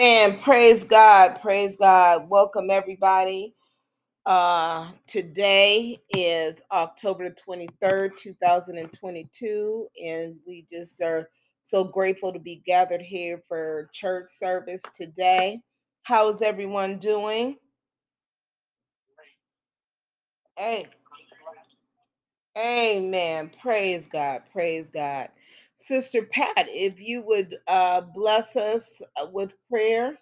[0.00, 2.30] Man, praise God, praise God.
[2.30, 3.54] Welcome everybody.
[4.26, 11.30] Uh today is October 23rd, 2022, and we just are
[11.62, 15.60] so grateful to be gathered here for church service today.
[16.04, 17.56] How is everyone doing?
[20.58, 20.88] Hey.
[22.58, 23.50] Amen.
[23.62, 24.42] Praise God.
[24.52, 25.28] Praise God.
[25.80, 30.18] Sister Pat, if you would uh, bless us uh, with prayer.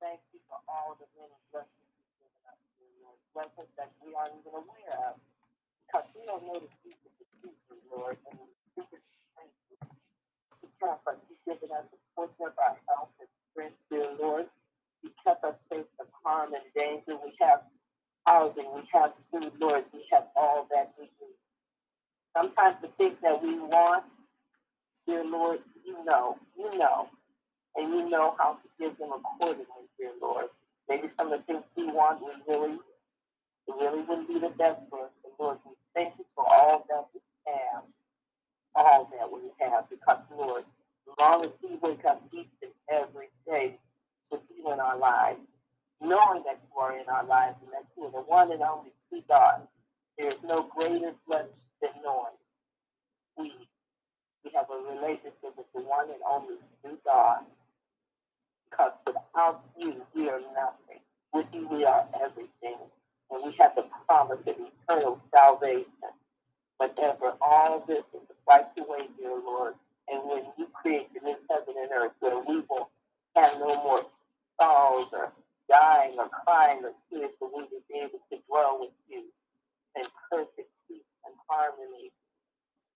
[0.00, 2.60] Thank you for all the many blessings you've given us,
[3.02, 3.18] Lord.
[3.34, 5.16] Blessings that we aren't even aware of.
[5.86, 6.70] Because we don't know the
[7.70, 8.18] of Lord.
[8.30, 8.38] And
[11.28, 11.98] you've given us the
[12.46, 13.14] of our health
[13.90, 14.46] dear Lord.
[15.02, 17.18] You kept us safe from harm and danger.
[17.24, 17.60] We have
[18.26, 19.84] housing, we have food, Lord.
[19.92, 21.36] We have all that we need.
[22.36, 24.04] Sometimes the things that we want,
[25.06, 27.08] dear Lord, you know, you know,
[27.76, 29.66] and you know how to give them accordingly,
[29.98, 30.46] dear Lord.
[30.88, 32.74] Maybe some of the things we want, we really,
[33.68, 35.12] it really wouldn't be the best for us.
[35.22, 37.84] But Lord, we thank you for all that we have,
[38.74, 40.64] all that we have, because Lord,
[41.20, 43.78] long as we wake up each and every day
[44.30, 45.40] with you in our lives,
[46.00, 48.92] knowing that you are in our lives and that you are the one and only
[49.10, 49.62] true God.
[50.18, 51.50] There is no greater blessing
[51.82, 52.36] than knowing
[53.38, 53.52] we
[54.44, 57.40] we have a relationship with the one and only true God.
[58.70, 61.00] Because without you, we are nothing.
[61.34, 62.78] With you, we are everything.
[63.30, 66.12] And we have the promise of eternal salvation.
[66.78, 66.96] But
[67.42, 69.74] all this is right away, dear Lord,
[70.10, 72.90] and when you create the new heaven and earth where we will
[73.36, 74.02] have no more
[74.60, 75.32] sorrows or
[75.68, 79.24] dying or crying or tears, but we will be able to dwell with you
[79.96, 82.12] in perfect peace and harmony.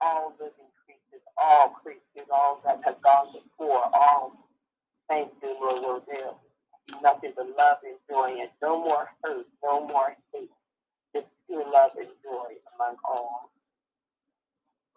[0.01, 4.33] All living creatures, all creatures, all that have gone before, all
[5.09, 6.25] thank you, Lord, will do.
[7.03, 10.51] Nothing but love and joy and no more hurt, no more hate.
[11.15, 13.51] Just pure love and joy among all.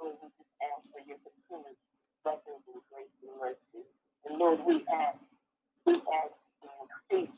[0.02, 1.78] Lord, we just ask for your continued
[2.26, 3.86] blessings and grace and mercy.
[4.26, 5.20] And Lord, we ask,
[5.86, 6.70] we ask to
[7.14, 7.38] increase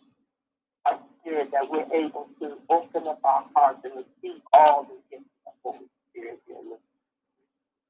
[0.88, 5.30] our spirit that we're able to open up our hearts and receive all the gifts
[5.48, 6.82] of the Holy Spirit dear Lord.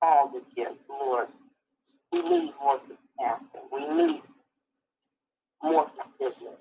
[0.02, 1.30] All the gifts, Lord.
[2.12, 3.62] We need more compassion.
[3.72, 4.24] We need
[5.64, 6.60] more forgiveness.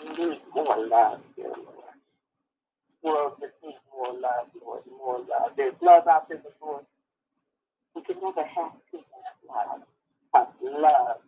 [0.00, 1.86] We need more love, dear Lord
[3.02, 5.52] world that needs more love, Lord, more love.
[5.56, 6.84] There's love out there, Lord,
[7.94, 9.17] we can never have too much
[9.48, 11.18] life, love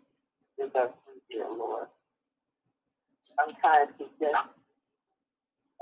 [0.59, 1.89] is us through dear Lord.
[3.23, 4.45] Sometimes we just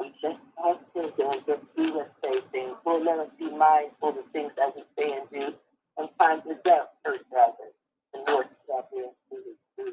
[0.00, 2.76] we just don't think and just do and say things.
[2.86, 5.54] Lord, let us be mindful of the things that we say and do.
[5.98, 7.74] Sometimes it does hurt others.
[8.14, 9.12] The Lord is out there and
[9.76, 9.92] see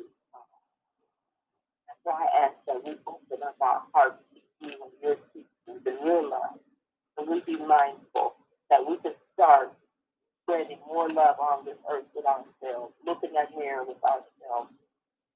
[1.87, 5.83] That's why I ask that we open up our hearts to you and your teachings
[5.87, 6.65] and realize
[7.17, 8.35] and we be mindful
[8.69, 9.73] that we can start
[10.45, 14.71] spreading more love on this earth than ourselves, looking at mirror with ourselves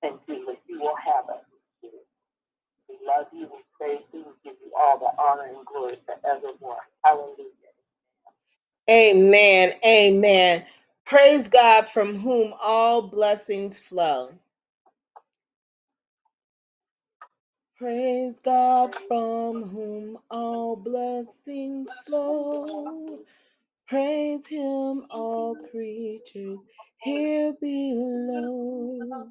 [0.03, 1.43] and Jesus, you will have us.
[2.89, 6.77] We love you, we praise you, we give you all the honor and glory forevermore.
[7.05, 7.45] Hallelujah.
[8.89, 9.73] Amen.
[9.85, 10.65] Amen.
[11.05, 14.31] Praise God from whom all blessings flow.
[17.77, 23.19] Praise God from whom all blessings flow.
[23.89, 26.65] Praise him, all creatures
[27.03, 29.29] here below.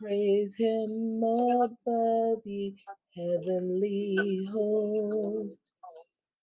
[0.00, 2.74] Praise him above the
[3.16, 5.70] heavenly host.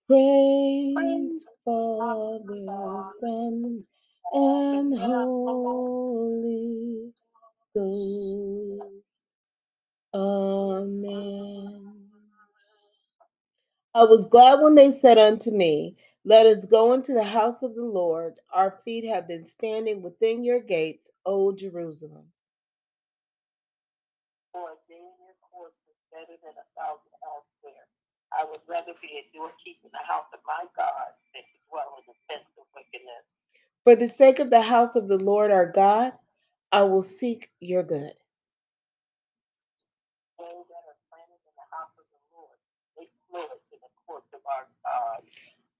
[0.07, 3.83] Praise Father, Son,
[4.33, 6.43] and Holy
[7.75, 9.05] Ghost.
[10.13, 11.95] Amen.
[13.95, 15.97] I was glad when they said unto me,
[16.29, 18.35] let us go into the house of the Lord.
[18.53, 22.25] Our feet have been standing within your gates, O Jerusalem.
[24.53, 25.33] Lord, being in your
[25.89, 27.81] is better than a thousand elsewhere.
[28.31, 31.97] I would rather be a doorkeeper in the house of my God than to dwell
[31.97, 33.25] in the tents of wickedness.
[33.85, 36.13] For the sake of the house of the Lord our God,
[36.71, 38.13] I will seek your good.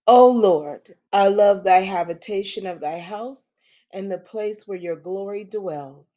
[0.09, 3.51] O Lord, I love thy habitation of thy house
[3.93, 6.09] and the place where your glory dwells.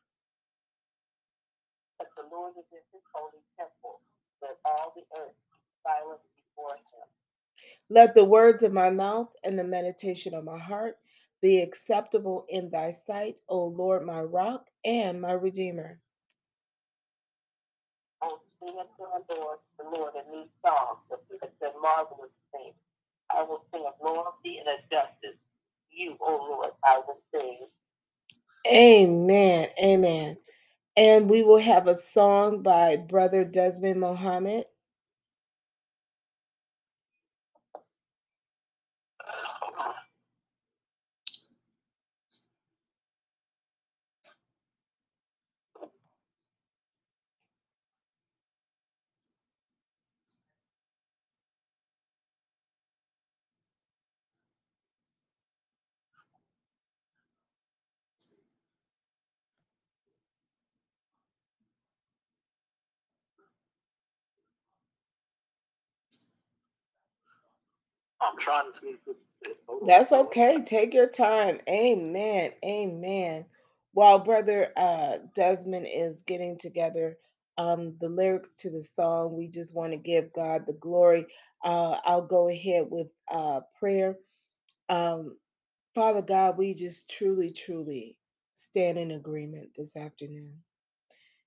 [1.99, 4.01] But the Lord is in his holy temple.
[4.43, 5.37] Let all the earth
[5.85, 7.09] silence before him.
[7.91, 10.99] Let the words of my mouth and the meditation of my heart
[11.43, 16.01] be acceptable in thy sight, O Lord, my rock and my redeemer.
[18.23, 22.75] O sing unto the Lord, the Lord, a new song, the sweetest and marvelous things.
[23.37, 25.41] I will sing of loyalty and of justice.
[25.91, 27.59] You, O Lord, I will sing.
[28.67, 29.69] Amen.
[29.83, 30.39] Amen.
[30.97, 34.67] And we will have a song by Brother Desmond Mohammed.
[68.23, 68.97] I'm trying to see.
[69.87, 70.63] That's okay.
[70.65, 71.61] Take your time.
[71.69, 72.53] Amen.
[72.65, 73.47] Amen.
[73.93, 77.19] While Brother uh, Desmond is getting together
[77.59, 81.27] um, the lyrics to the song, we just want to give God the glory.
[81.65, 84.17] Uh, I'll go ahead with uh, prayer.
[84.89, 85.37] Um,
[85.95, 88.19] Father God, we just truly, truly
[88.55, 90.55] stand in agreement this afternoon.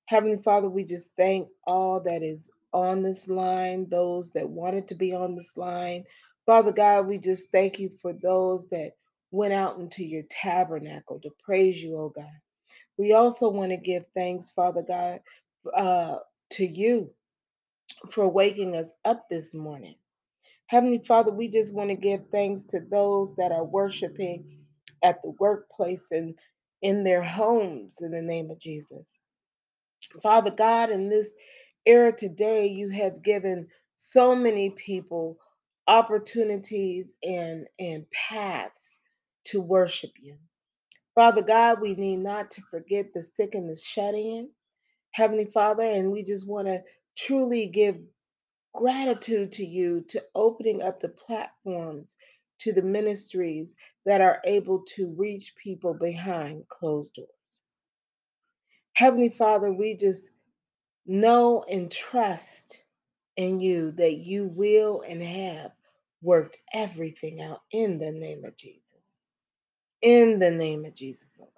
[0.08, 4.96] Heavenly Father, we just thank all that is on this line, those that wanted to
[4.96, 6.06] be on this line.
[6.46, 8.94] Father God, we just thank you for those that
[9.32, 12.26] went out into your tabernacle to praise you, oh God.
[12.98, 15.22] We also want to give thanks, Father God,
[15.76, 16.18] uh,
[16.52, 17.12] to you
[18.12, 19.96] for waking us up this morning.
[20.68, 24.60] Heavenly Father, we just want to give thanks to those that are worshiping
[25.04, 26.36] at the workplace and
[26.82, 29.12] in their homes in the name of Jesus.
[30.24, 31.32] Father God, in this
[31.86, 35.38] era today, you have given so many people
[35.88, 39.00] opportunities and, and paths
[39.46, 40.36] to worship you.
[41.16, 44.50] Father God, we need not to forget the sick and the shut in.
[45.12, 46.82] Heavenly Father, and we just want to
[47.18, 47.98] truly give
[48.74, 52.16] gratitude to you to opening up the platforms
[52.60, 57.30] to the ministries that are able to reach people behind closed doors.
[58.94, 60.30] Heavenly Father, we just
[61.08, 62.84] know and trust
[63.38, 65.72] in you that you will and have
[66.26, 68.92] worked everything out in the name of Jesus.
[70.02, 71.52] In the name of Jesus, oh God.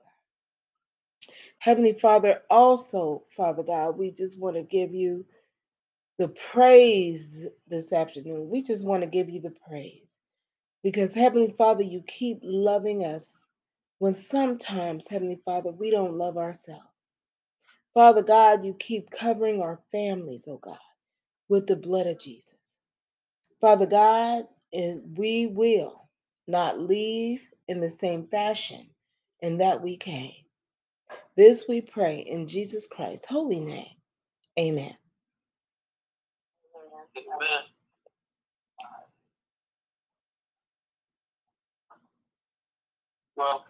[1.60, 5.26] Heavenly Father, also, Father God, we just want to give you
[6.20, 8.50] the praise this afternoon.
[8.50, 10.10] We just want to give you the praise
[10.84, 13.46] because, Heavenly Father, you keep loving us
[14.00, 16.84] when sometimes, Heavenly Father, we don't love ourselves.
[17.94, 20.78] Father God, you keep covering our families, oh God,
[21.50, 22.54] with the blood of Jesus.
[23.62, 26.10] Father God, and we will
[26.48, 28.88] not leave in the same fashion
[29.42, 30.34] in that we came.
[31.38, 33.96] This we pray in Jesus Christ's holy name.
[34.60, 34.96] Amen.
[37.18, 37.64] Amen.
[43.38, 43.66] Well,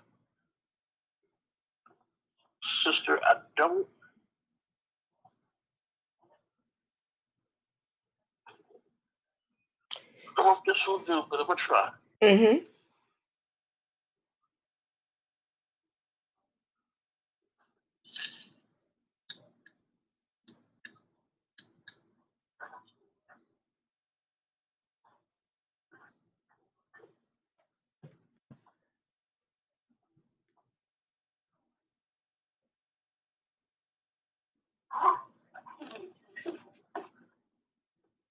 [2.64, 3.88] sister, I don't.
[10.38, 11.90] I don't know if this will do, but I'm gonna try.
[12.24, 12.58] Mm-hmm.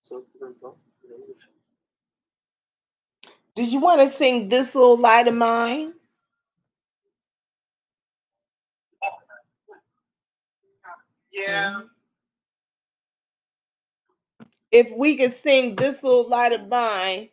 [0.02, 0.76] So, here we go.
[3.56, 5.94] Did you want to sing this little light of mine?
[11.32, 11.82] Yeah.
[14.72, 17.30] If we could sing this little light of mine,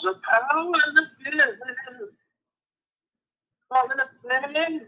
[0.00, 1.56] the power of the feeling
[3.72, 4.06] of the
[4.54, 4.82] pain.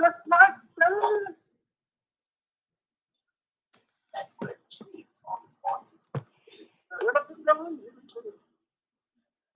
[0.00, 1.34] Just like that.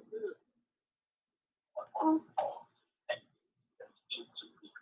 [4.11, 4.27] things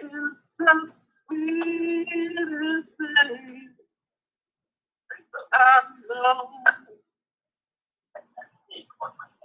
[0.00, 0.10] Is
[0.58, 0.92] the
[1.26, 3.70] sweetest thing
[5.52, 6.48] I know.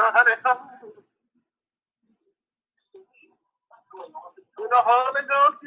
[4.69, 5.57] the Holy Ghost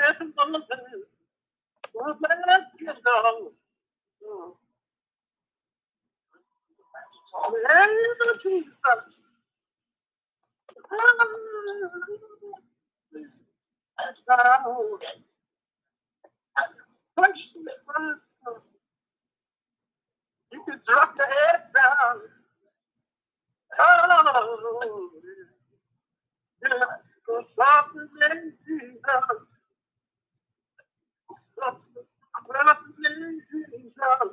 [2.46, 2.66] let's.
[7.34, 7.54] Of
[8.42, 9.00] Jesus.
[20.52, 22.20] You can drop your head down.
[23.80, 25.10] Oh,
[26.62, 26.70] yeah.
[27.28, 27.44] The
[28.20, 29.02] name Jesus.
[31.62, 31.76] Oh,
[32.98, 34.32] the name Jesus.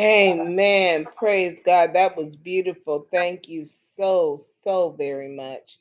[0.00, 1.06] Amen.
[1.16, 1.94] Praise God.
[1.94, 3.06] That was beautiful.
[3.12, 5.78] Thank you so, so very much.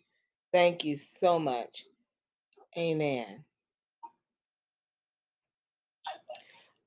[0.53, 1.85] Thank you so much.
[2.77, 3.43] Amen.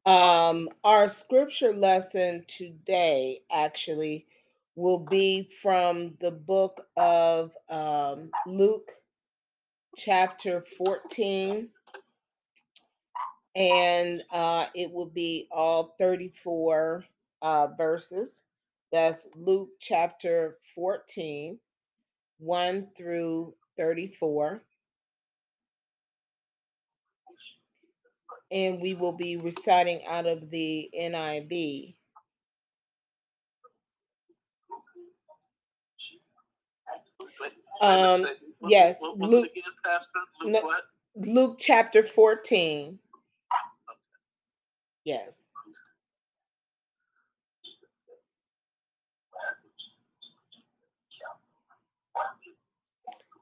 [0.07, 4.27] Um, our scripture lesson today actually
[4.77, 8.91] will be from the book of um, Luke,
[9.97, 11.69] chapter 14,
[13.55, 17.05] and uh, it will be all 34
[17.43, 18.45] uh, verses.
[18.91, 21.59] That's Luke chapter 14,
[22.39, 24.63] 1 through 34.
[28.51, 31.95] And we will be reciting out of the NIV.
[37.81, 38.27] Um,
[38.69, 39.51] yes, Luke,
[40.45, 40.73] no,
[41.17, 42.99] Luke chapter 14.
[45.05, 45.35] Yes.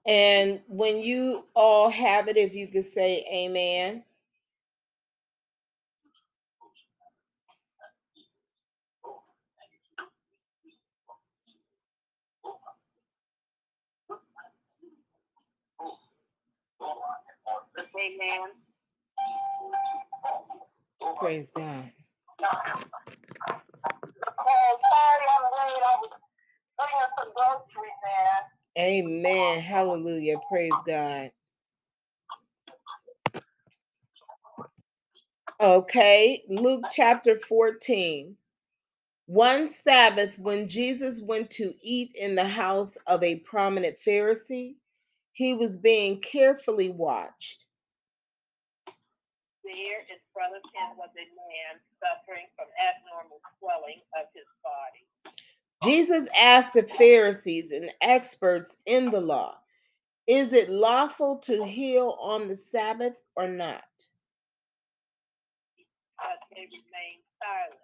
[0.06, 4.04] And when you all have it, if you could say amen.
[17.98, 18.48] Amen.
[21.18, 21.90] Praise God.
[24.90, 25.82] Sorry, I'm late.
[25.84, 26.10] I was
[26.78, 28.42] bringing some groceries in.
[28.78, 29.60] Amen.
[29.60, 30.36] Hallelujah.
[30.50, 31.32] Praise God.
[35.60, 38.36] Okay, Luke chapter 14.
[39.26, 44.76] One Sabbath, when Jesus went to eat in the house of a prominent Pharisee,
[45.32, 47.66] he was being carefully watched.
[49.72, 50.04] There
[50.34, 55.04] front of him was a man suffering from abnormal swelling of his body.
[55.84, 59.56] Jesus asked the Pharisees and experts in the law,
[60.26, 63.84] Is it lawful to heal on the Sabbath or not?
[66.54, 67.80] They remained silent.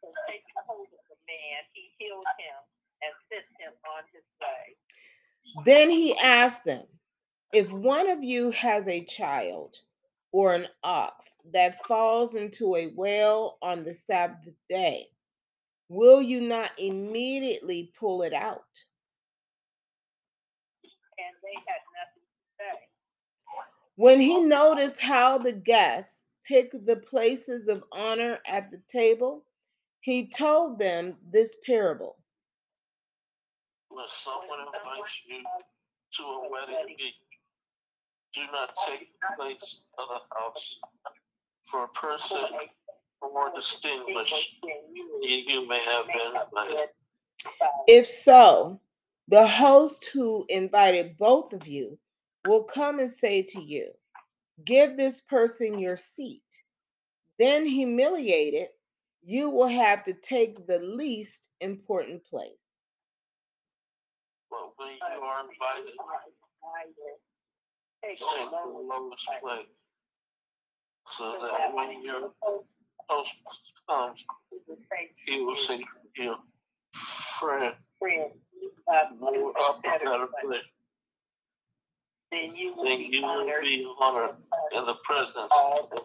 [0.00, 2.60] So taking hold of the man, he healed him
[3.02, 4.76] and sent him on his way.
[5.64, 6.86] Then he asked them,
[7.52, 9.76] If one of you has a child
[10.32, 15.06] or an ox that falls into a well on the Sabbath day,
[15.88, 18.64] will you not immediately pull it out?
[21.18, 22.88] And they had nothing to say.
[23.96, 29.44] When he noticed how the guests picked the places of honor at the table,
[30.00, 32.16] he told them this parable.
[33.90, 35.42] When someone invites you
[36.14, 37.12] to a wedding meeting,
[38.34, 40.80] do not take the place of the house
[41.64, 42.38] for a person
[43.22, 46.88] more distinguished than you may have been invited.
[47.86, 48.80] If so,
[49.28, 51.98] the host who invited both of you
[52.46, 53.90] will come and say to you,
[54.64, 56.42] Give this person your seat.
[57.38, 58.68] Then, humiliated,
[59.24, 62.66] you will have to take the least important place.
[64.50, 65.94] But when you are invited,
[71.18, 72.32] So that when your
[73.88, 74.24] comes,
[75.26, 75.84] he will say to
[76.22, 76.36] you,
[77.40, 77.74] Friend,
[79.20, 79.82] move up
[80.44, 80.62] place.
[82.32, 83.22] then you will be
[84.00, 84.36] honored
[84.72, 85.50] in the presence of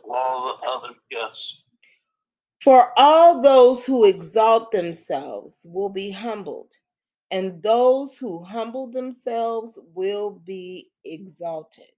[0.09, 1.63] all the other guests.
[2.63, 6.73] For all those who exalt themselves will be humbled,
[7.31, 11.91] and those who humble themselves will be exalted.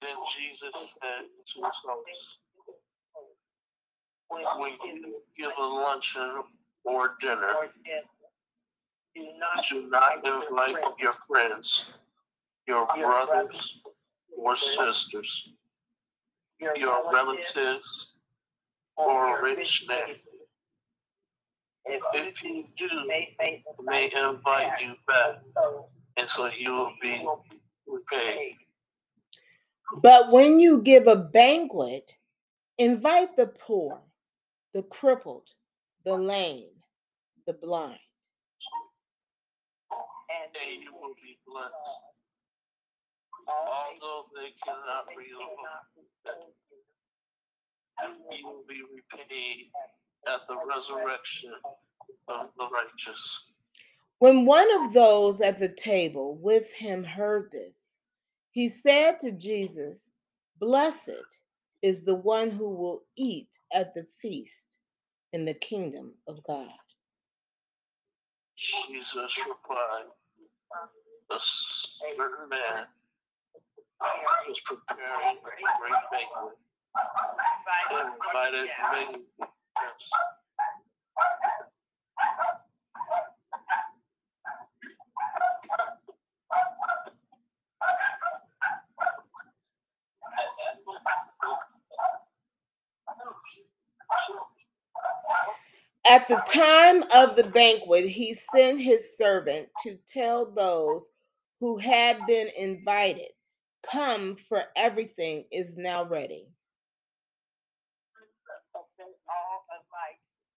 [0.00, 2.38] Then Jesus said to his hosts,
[4.28, 6.42] when you give a luncheon
[6.84, 7.70] or dinner.
[9.14, 10.24] Do not invite
[10.98, 11.92] your friends,
[12.66, 13.80] your brothers
[14.36, 15.52] or sisters,
[16.58, 18.14] your relatives,
[18.96, 20.33] or rich neighbors.
[21.86, 23.36] If you do, may
[23.80, 25.36] may invite you back,
[26.16, 27.26] and so you will be
[27.86, 28.56] repaid.
[30.02, 32.12] But when you give a banquet,
[32.78, 34.00] invite the poor,
[34.74, 35.48] the crippled,
[36.04, 36.70] the lame,
[37.46, 37.98] the blind.
[40.30, 41.74] and And you will be blessed,
[43.48, 45.88] although they cannot realize
[48.32, 49.70] you will be repaid
[50.26, 51.52] at the resurrection
[52.28, 53.46] of the righteous.
[54.18, 57.92] When one of those at the table with him heard this,
[58.52, 60.08] he said to Jesus,
[60.60, 61.10] Blessed
[61.82, 64.78] is the one who will eat at the feast
[65.32, 66.68] in the kingdom of God.
[68.56, 70.06] Jesus replied,
[71.30, 71.38] A
[72.16, 72.86] certain man
[74.48, 76.56] was preparing a great banquet
[77.90, 79.24] and invited many.
[96.08, 101.10] At the time of the banquet, he sent his servant to tell those
[101.60, 103.30] who had been invited,
[103.90, 106.48] Come, for everything is now ready.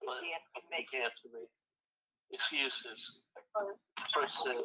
[0.07, 0.31] But he
[0.71, 1.49] began to make
[2.31, 3.19] excuses.
[4.13, 4.55] First said,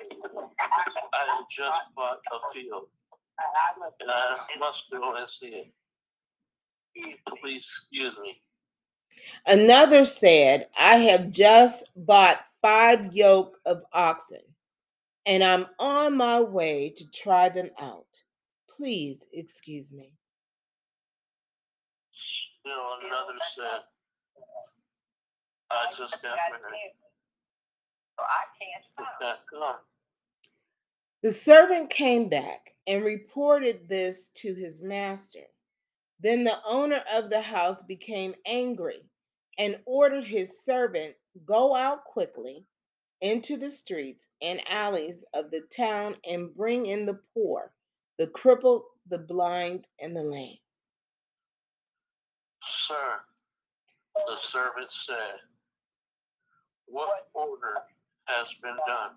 [1.13, 2.87] I have just bought a field
[4.01, 5.73] and I must go and see it.
[7.41, 8.41] Please excuse me.
[9.47, 14.43] Another said, I have just bought five yoke of oxen,
[15.27, 18.07] and I'm on my way to try them out.
[18.77, 20.13] Please excuse me.
[22.65, 23.81] You know, another said,
[25.73, 26.93] I just got married.
[28.19, 29.77] So I can't Can't.
[31.23, 35.47] The servant came back and reported this to his master.
[36.21, 39.05] Then the owner of the house became angry
[39.59, 41.15] and ordered his servant
[41.47, 42.65] go out quickly
[43.21, 47.73] into the streets and alleys of the town and bring in the poor,
[48.19, 50.59] the crippled, the blind, and the lame.
[52.65, 53.21] Sir,
[54.27, 55.35] the servant said,
[56.93, 57.75] What order
[58.27, 59.13] has been done?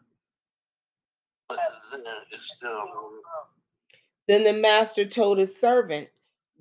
[1.49, 1.59] But
[1.91, 2.81] the then is still.
[4.27, 6.07] Then the master told his servant,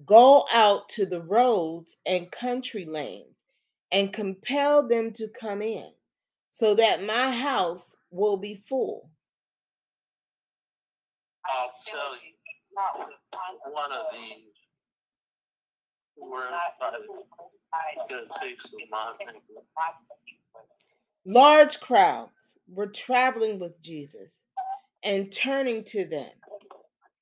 [0.05, 3.37] Go out to the roads and country lanes
[3.93, 5.89] and compel them to come in,
[6.51, 9.09] so that my house will be full.
[11.47, 12.33] I'll tell you,
[13.71, 14.51] one of these
[16.17, 17.07] who were invited
[18.11, 19.65] gonna take some of my banquet.
[21.27, 24.35] Large crowds were traveling with Jesus,
[25.05, 26.31] and turning to them,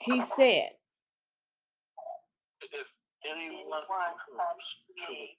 [0.00, 0.70] he said,
[2.62, 2.88] If
[3.30, 5.38] anyone comes to me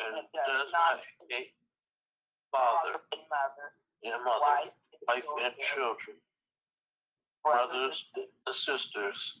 [0.00, 1.52] and does not hate
[2.52, 3.22] father and
[4.24, 4.72] mother,
[5.08, 6.16] wife and children,
[7.44, 9.40] brothers and sisters,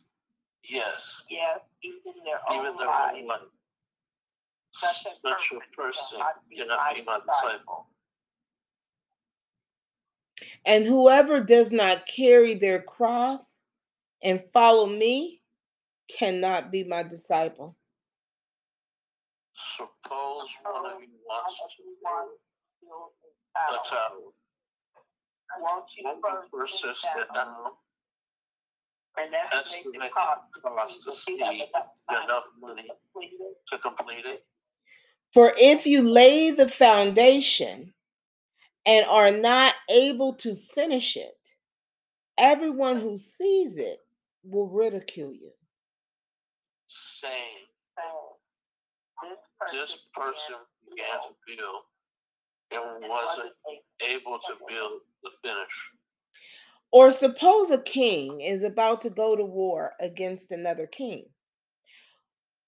[0.64, 3.40] yes, Yes, even their even own their own life,
[4.74, 6.20] such a person
[6.56, 7.89] cannot be my disciple.
[10.64, 13.56] And whoever does not carry their cross
[14.22, 15.40] and follow me
[16.08, 17.76] cannot be my disciple.
[19.76, 21.82] Suppose one of you wants to
[23.56, 24.32] a tower.
[25.60, 27.72] Won't you Won't you first first sit sit down down
[29.18, 31.34] and the estimate cost the cost to see
[32.08, 32.86] enough money
[33.72, 34.44] to complete it?
[35.34, 37.92] For if you lay the foundation
[38.86, 41.36] and are not able to finish it,
[42.38, 43.98] everyone who sees it
[44.44, 45.50] will ridicule you.
[46.86, 47.66] Saying,
[49.72, 50.56] This this person
[50.88, 51.84] began to build
[52.72, 53.52] and wasn't
[54.02, 55.90] able to build the finish.
[56.92, 61.26] Or suppose a king is about to go to war against another king.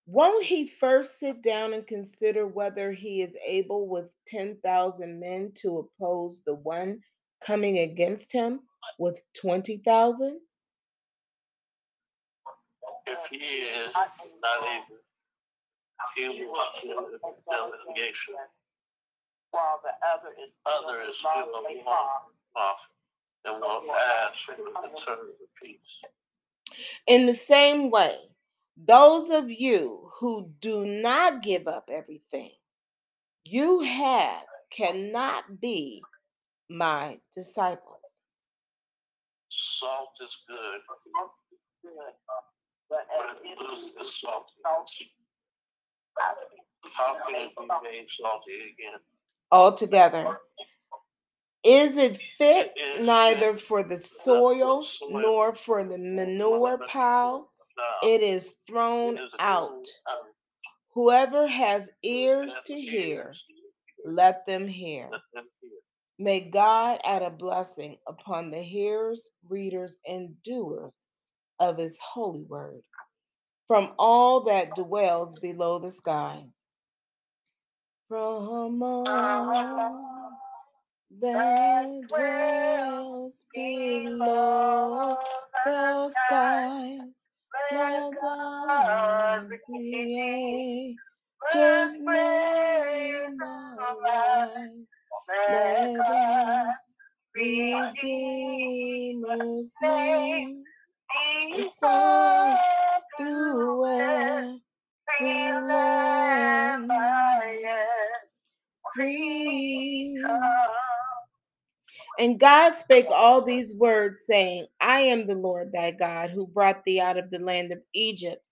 [0.06, 5.78] Won't he first sit down and consider whether he is able with 10,000 men to
[5.78, 7.00] oppose the one
[7.44, 8.60] coming against him
[8.98, 10.40] with 20,000?
[13.06, 14.98] If he is not able,
[16.16, 17.18] he will build the
[17.50, 18.34] delegation.
[19.50, 21.84] While the other is Other is still a
[22.56, 22.88] off
[23.44, 26.02] and will ask for the terms of peace.
[27.06, 28.16] In the same way,
[28.76, 32.52] those of you who do not give up everything
[33.44, 34.42] you have
[34.76, 36.02] cannot be
[36.70, 38.22] my disciples.
[39.50, 40.80] Salt is good.
[42.90, 43.06] But
[43.44, 45.12] it loses is its salty,
[46.94, 49.00] How can it be made salty again?
[49.50, 50.38] Altogether,
[51.64, 57.51] is it fit neither for the for the soil soil, nor for the manure pile?
[57.82, 59.86] Now, It is thrown out.
[60.94, 65.08] Whoever has ears to hear, ears to hear, let them hear.
[65.12, 65.70] let them hear.
[66.18, 70.96] May God add a blessing upon the hearers, readers, and doers
[71.60, 72.82] of his holy word
[73.68, 76.46] from all that dwells below the skies.
[78.08, 80.32] from all
[81.22, 85.16] that dwells below
[85.66, 87.11] the skies.
[89.48, 90.96] The Creator's
[92.00, 94.86] name arise.
[95.48, 96.74] Let the
[97.34, 97.94] Redeemer's
[99.82, 100.64] name
[103.80, 104.12] land.
[112.18, 116.84] And God spake all these words, saying, I am the Lord thy God, who brought
[116.84, 118.42] thee out of the land of Egypt,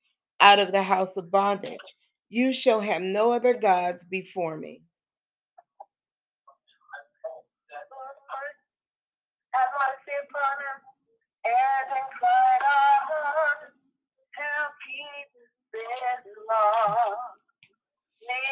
[0.40, 1.78] out of the house of bondage.
[2.30, 4.82] You shall have no other gods before me.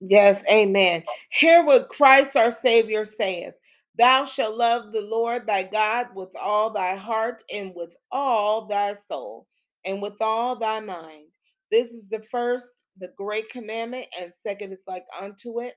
[0.00, 1.04] yes, amen.
[1.30, 3.54] Hear what Christ our Savior saith
[3.98, 8.94] Thou shalt love the Lord thy God with all thy heart, and with all thy
[8.94, 9.46] soul,
[9.84, 11.28] and with all thy mind.
[11.70, 15.74] This is the first, the great commandment, and second is like unto it.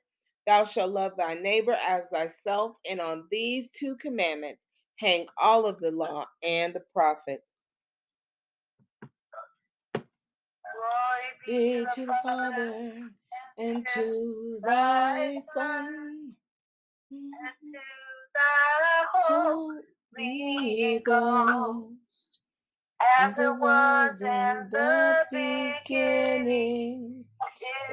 [0.48, 4.68] Thou shalt love thy neighbor as thyself, and on these two commandments
[5.00, 7.50] hang all of the law and the prophets.
[11.48, 13.12] Glory Be to the Father
[13.58, 16.34] to thy Son.
[17.12, 17.80] and to
[18.36, 22.40] thy Holy Ghost,
[23.20, 27.26] as it was in the beginning,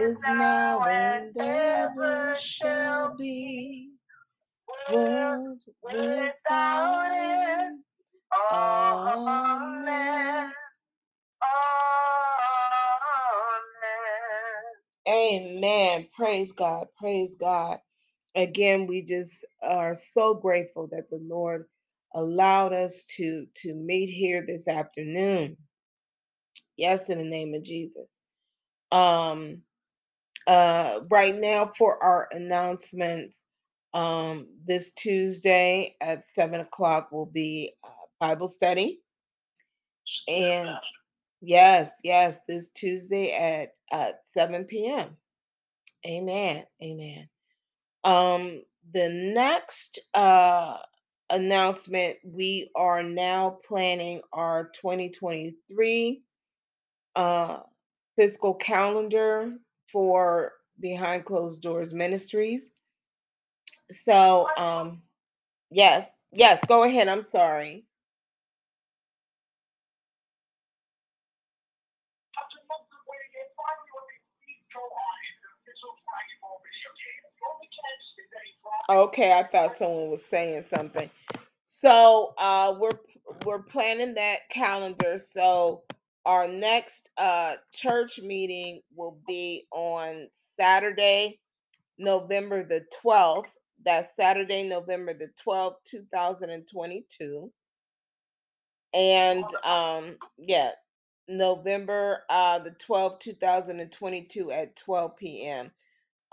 [0.01, 3.91] is now and ever shall be,
[4.93, 7.81] world without end.
[8.53, 10.38] Amen.
[15.29, 16.09] Amen.
[16.17, 16.89] Praise God.
[16.99, 17.79] Praise God.
[18.37, 21.67] Again, we just are so grateful that the Lord
[22.15, 25.57] allowed us to to meet here this afternoon.
[26.77, 28.21] Yes, in the name of Jesus.
[28.93, 29.63] Um
[30.47, 33.43] uh right now for our announcements
[33.95, 37.89] um this tuesday at seven o'clock will be uh,
[38.21, 39.01] bible study
[40.29, 40.69] and
[41.43, 45.17] yes yes this tuesday at at 7 p.m
[46.07, 47.29] amen amen
[48.05, 50.79] um the next uh
[51.31, 56.23] announcement we are now planning our 2023
[57.17, 57.61] uh
[58.17, 59.53] fiscal calendar
[59.93, 62.71] for behind closed doors ministries
[63.93, 65.03] So, um,
[65.71, 67.09] yes, yes, go ahead.
[67.09, 67.87] I'm sorry.
[78.91, 81.11] Okay, I thought someone was saying something.
[81.65, 82.99] So, uh, we're
[83.45, 85.19] we're planning that calendar.
[85.19, 85.83] So,
[86.27, 91.41] our next uh church meeting will be on Saturday,
[91.99, 93.51] November the 12th.
[93.85, 97.53] That's Saturday, November the 12th, 2022.
[98.95, 100.73] And um, yeah,
[101.29, 105.71] November uh, the 12th, 2022 at 12 p.m.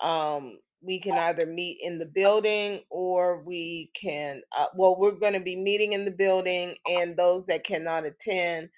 [0.02, 5.34] Um, we can either meet in the building or we can, uh, well, we're going
[5.34, 8.70] to be meeting in the building, and those that cannot attend,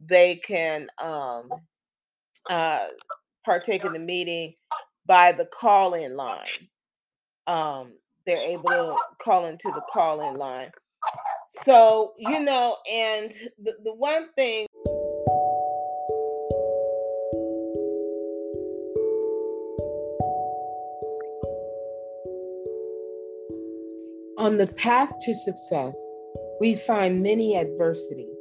[0.00, 1.48] they can um,
[2.50, 2.86] uh,
[3.44, 4.54] partake in the meeting
[5.06, 6.68] by the call in line.
[7.46, 7.94] Um,
[8.26, 10.70] they're able to call into the call in line.
[11.48, 14.65] So, you know, and the, the one thing
[24.46, 25.96] On the path to success,
[26.60, 28.38] we find many adversities.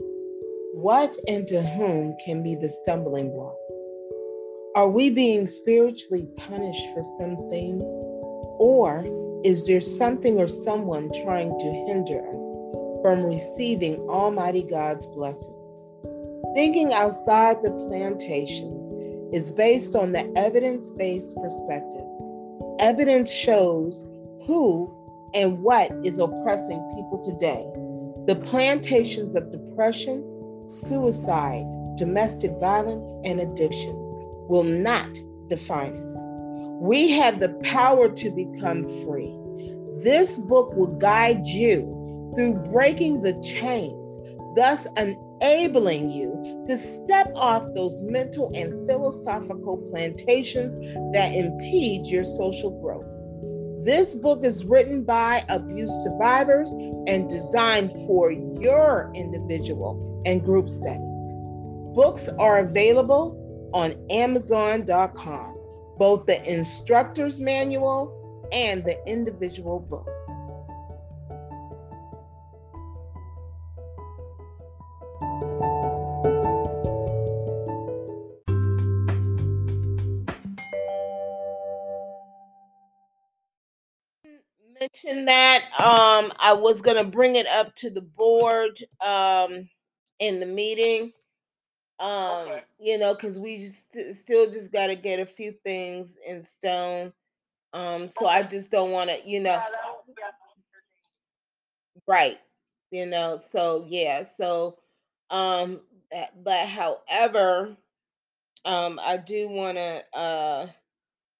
[0.76, 3.58] What and to whom can be the stumbling block?
[4.76, 7.82] Are we being spiritually punished for some things?
[8.60, 9.04] Or
[9.44, 15.50] is there something or someone trying to hinder us from receiving Almighty God's blessings?
[16.54, 22.06] Thinking outside the plantations is based on the evidence based perspective.
[22.78, 24.06] Evidence shows
[24.46, 25.02] who
[25.36, 27.68] and what is oppressing people today.
[28.26, 30.24] The plantations of depression,
[30.68, 31.66] suicide,
[31.98, 34.12] domestic violence, and addictions
[34.50, 35.10] will not
[35.48, 36.16] define us.
[36.82, 39.36] We have the power to become free.
[40.04, 44.18] This book will guide you through breaking the chains,
[44.56, 50.76] thus enabling you to step off those mental and philosophical plantations
[51.14, 53.06] that impede your social growth.
[53.86, 61.34] This book is written by abuse survivors and designed for your individual and group studies.
[61.94, 65.56] Books are available on Amazon.com,
[66.00, 70.10] both the instructor's manual and the individual book.
[85.04, 89.70] That um I was going to bring it up to the board um
[90.20, 91.12] in the meeting
[92.00, 92.64] um Okay.
[92.80, 97.14] you know cuz we st- still just got to get a few things in stone
[97.74, 100.34] um so I just don't want to you know Yeah, that would be a-
[102.08, 102.40] right
[102.92, 104.78] you know so yeah so
[105.30, 105.82] um
[106.16, 107.76] uh, but however
[108.66, 110.68] um I do want to uh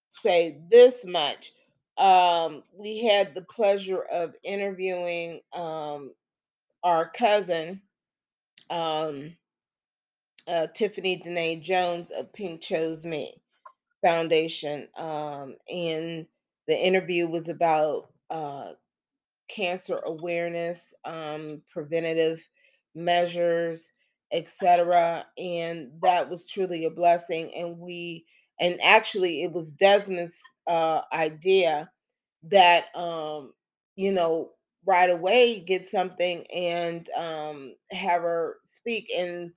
[0.10, 1.52] say this much.
[1.98, 6.14] Um, we had the pleasure of interviewing um,
[6.84, 7.82] our cousin,
[8.70, 9.36] um,
[10.48, 13.34] uh, Tiffany Danae Jones of Pink Chose Me
[14.04, 14.88] Foundation.
[14.98, 16.28] Um, and
[16.68, 18.74] the interview was about uh,
[19.50, 22.48] cancer awareness, um, preventative
[22.96, 23.92] measures,
[24.32, 25.26] etc.
[25.38, 27.54] And that was truly a blessing.
[27.56, 28.26] And we,
[28.60, 31.90] and actually, it was Desmond's uh, idea
[32.44, 33.54] that, um,
[33.96, 34.52] you know,
[34.86, 39.12] right away get something and um, have her speak.
[39.16, 39.52] And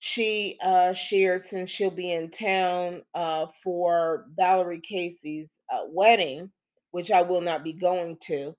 [0.00, 6.50] she uh, shared since she'll be in town uh, for Valerie Casey's uh, wedding,
[6.92, 8.54] which I will not be going to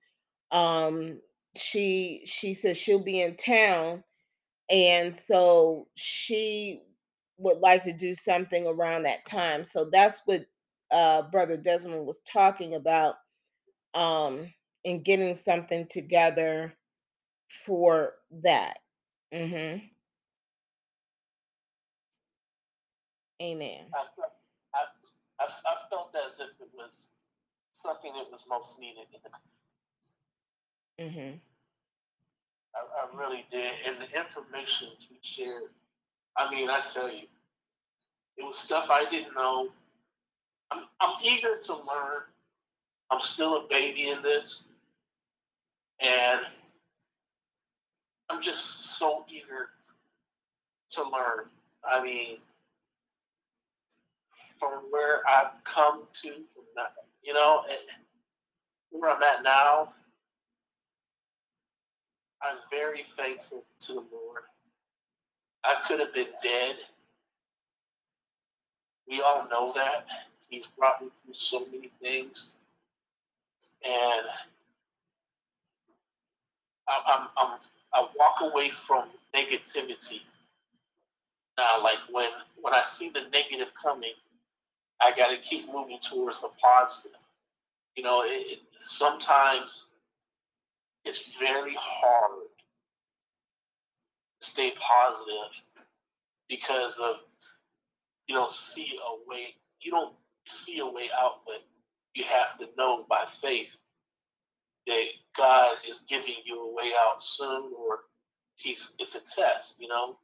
[0.51, 1.19] um
[1.57, 4.03] she she says she'll be in town
[4.69, 6.81] and so she
[7.37, 10.45] would like to do something around that time so that's what
[10.91, 13.15] uh brother desmond was talking about
[13.93, 14.53] um
[14.85, 16.73] and getting something together
[17.65, 18.11] for
[18.43, 18.77] that
[19.33, 19.79] mm-hmm
[23.41, 24.37] amen I, felt-
[24.73, 24.85] I,
[25.39, 27.05] I, I felt as if it was
[27.73, 29.07] something that was most needed.
[29.13, 29.29] in the-
[30.99, 31.37] mm-hmm
[32.75, 33.73] I, I really did.
[33.85, 35.69] And the information you shared,
[36.37, 37.27] I mean, I tell you,
[38.37, 39.69] it was stuff I didn't know.
[40.71, 42.23] I'm, I'm eager to learn.
[43.11, 44.67] I'm still a baby in this.
[45.99, 46.41] And
[48.29, 49.69] I'm just so eager
[50.91, 51.45] to learn.
[51.83, 52.37] I mean,
[54.59, 57.63] from where I've come to, from that, you know,
[58.91, 59.93] where I'm at now,
[62.41, 64.43] I'm very thankful to the Lord.
[65.63, 66.75] I could have been dead.
[69.09, 70.05] We all know that.
[70.49, 72.49] He's brought me through so many things.
[73.83, 74.25] And
[76.87, 77.59] I, I'm, I'm,
[77.93, 80.21] I walk away from negativity.
[81.57, 82.29] Now, like when,
[82.61, 84.13] when I see the negative coming,
[85.01, 87.17] I got to keep moving towards the positive.
[87.95, 89.93] You know, it, it, sometimes
[91.05, 92.47] it's very hard
[94.41, 95.61] to stay positive
[96.49, 97.17] because of
[98.27, 100.13] you don't see a way you don't
[100.49, 101.63] see a way out but
[102.15, 103.77] you have to know by faith
[104.87, 105.05] that
[105.37, 107.99] god is giving you a way out soon or
[108.55, 110.17] he's it's a test you know?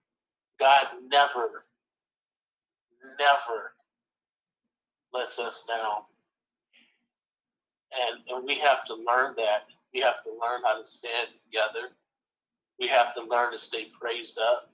[0.59, 1.65] God never
[3.19, 3.73] never
[5.13, 6.03] lets us down.
[7.93, 9.63] And and we have to learn that.
[9.93, 11.89] We have to learn how to stand together.
[12.79, 14.71] We have to learn to stay praised up.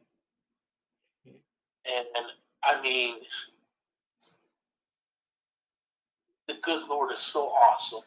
[1.86, 2.26] And, and
[2.64, 3.18] I mean,
[6.52, 8.02] the good Lord is so awesome.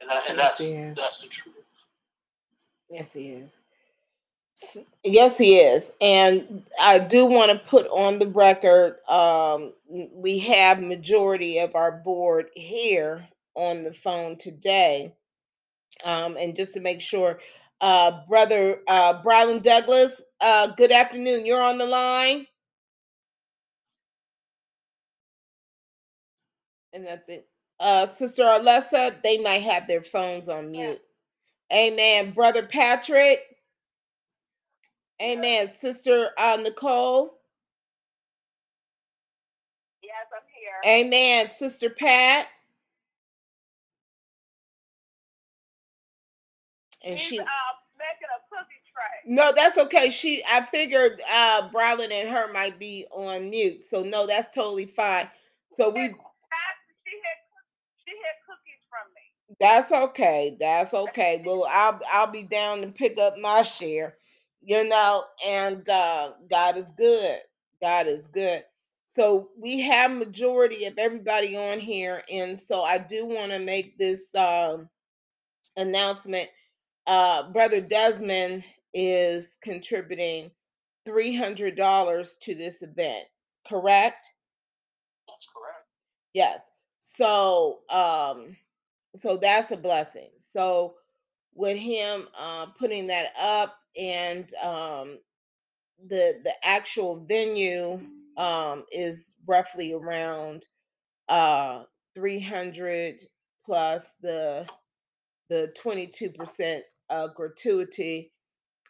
[0.00, 1.54] and that, and Yes, that's that's the truth.
[2.90, 3.50] Yes, he is.
[5.02, 5.90] Yes, he is.
[6.00, 11.90] And I do want to put on the record um, we have majority of our
[11.90, 15.12] board here on the phone today.
[16.04, 17.40] Um, and just to make sure,
[17.80, 21.46] uh, brother uh, Brylan Douglas, uh, good afternoon.
[21.46, 22.46] You're on the line.
[26.94, 27.48] And that's it.
[27.80, 31.00] Uh, Sister Alessa, they might have their phones on mute.
[31.72, 32.32] Amen.
[32.32, 33.40] Brother Patrick.
[35.22, 35.70] Amen.
[35.76, 37.38] Sister uh, Nicole.
[40.02, 41.06] Yes, I'm here.
[41.06, 41.48] Amen.
[41.48, 42.48] Sister Pat.
[47.04, 47.44] And He's she uh,
[47.98, 49.34] making a cookie tray.
[49.34, 50.10] no, that's okay.
[50.10, 53.82] She I figured uh Brylan and her might be on mute.
[53.84, 55.28] So no, that's totally fine.
[55.72, 56.76] So we Pat,
[57.06, 57.38] she had
[58.06, 59.22] she had cookies from me.
[59.60, 60.56] That's okay.
[60.60, 61.42] That's okay.
[61.44, 64.16] Well, I'll I'll be down to pick up my share,
[64.62, 67.38] you know, and uh God is good.
[67.80, 68.64] God is good.
[69.06, 73.98] So we have majority of everybody on here, and so I do want to make
[73.98, 74.88] this um
[75.76, 76.50] announcement.
[77.06, 80.50] Uh Brother Desmond is contributing
[81.06, 83.26] three hundred dollars to this event,
[83.68, 84.22] correct?
[85.28, 85.86] That's correct.
[86.34, 86.62] Yes.
[87.00, 88.56] So um
[89.16, 90.30] so that's a blessing.
[90.38, 90.94] So
[91.54, 95.18] with him uh, putting that up and um
[96.08, 98.00] the the actual venue
[98.36, 100.66] um is roughly around
[101.28, 101.84] uh
[102.14, 103.20] 300
[103.66, 104.66] plus the
[105.50, 108.32] the 22% uh gratuity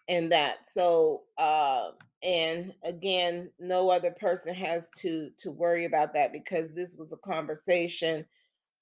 [0.09, 1.91] and that so uh
[2.23, 7.19] and again no other person has to to worry about that because this was a
[7.19, 8.25] conversation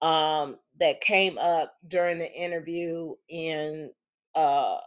[0.03, 3.91] um that came up during the interview and
[4.37, 4.79] uh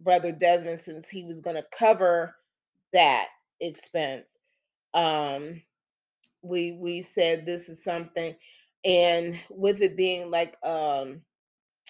[0.00, 2.34] brother desmond since he was going to cover
[2.92, 3.28] that
[3.60, 4.38] expense
[4.94, 5.62] um
[6.42, 8.34] we we said this is something
[8.84, 11.22] and with it being like um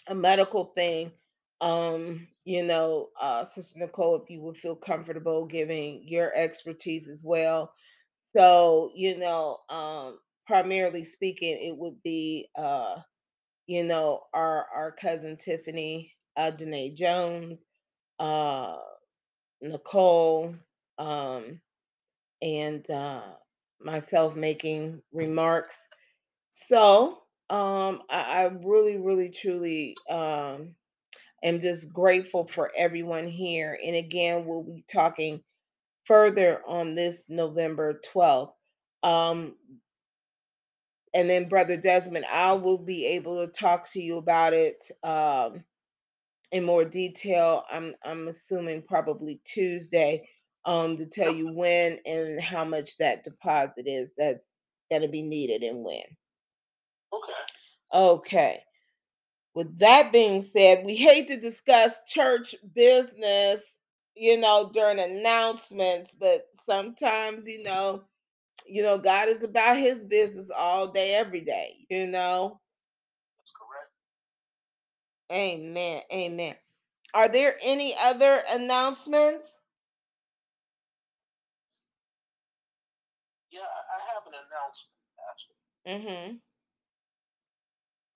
[0.08, 1.12] a medical thing
[1.60, 7.24] um you know uh sister nicole if you would feel comfortable giving your expertise as
[7.24, 7.72] well.
[8.34, 10.18] So you know um
[10.48, 12.96] primarily speaking it would be uh
[13.68, 17.64] you know our our cousin tiffany uh danae jones
[18.20, 18.76] uh
[19.62, 20.54] nicole
[20.98, 21.60] um
[22.42, 23.22] and uh
[23.80, 25.80] myself making remarks
[26.50, 27.18] so
[27.50, 30.74] um i, I really really truly um
[31.44, 33.78] am just grateful for everyone here.
[33.84, 35.42] And again, we'll be talking
[36.04, 38.52] further on this November 12th.
[39.02, 39.56] Um,
[41.18, 45.64] and then, Brother Desmond, I will be able to talk to you about it um,
[46.52, 47.64] in more detail.
[47.70, 50.28] I'm I'm assuming probably Tuesday
[50.66, 54.48] um, to tell you when and how much that deposit is that's
[54.90, 56.02] going to be needed and when.
[57.14, 57.32] Okay.
[57.94, 58.60] Okay.
[59.54, 63.76] with that being said, we hate to discuss church business,
[64.14, 68.02] you know, during announcements, but sometimes, you know,
[68.68, 72.60] you know, God is about his business all day, every day, you know.
[73.38, 73.90] That's correct.
[75.32, 76.02] Amen.
[76.12, 76.56] Amen.
[77.14, 79.48] Are there any other announcements?
[83.50, 84.98] Yeah, I have an announcement,
[85.30, 86.10] actually.
[86.28, 86.36] Mm-hmm.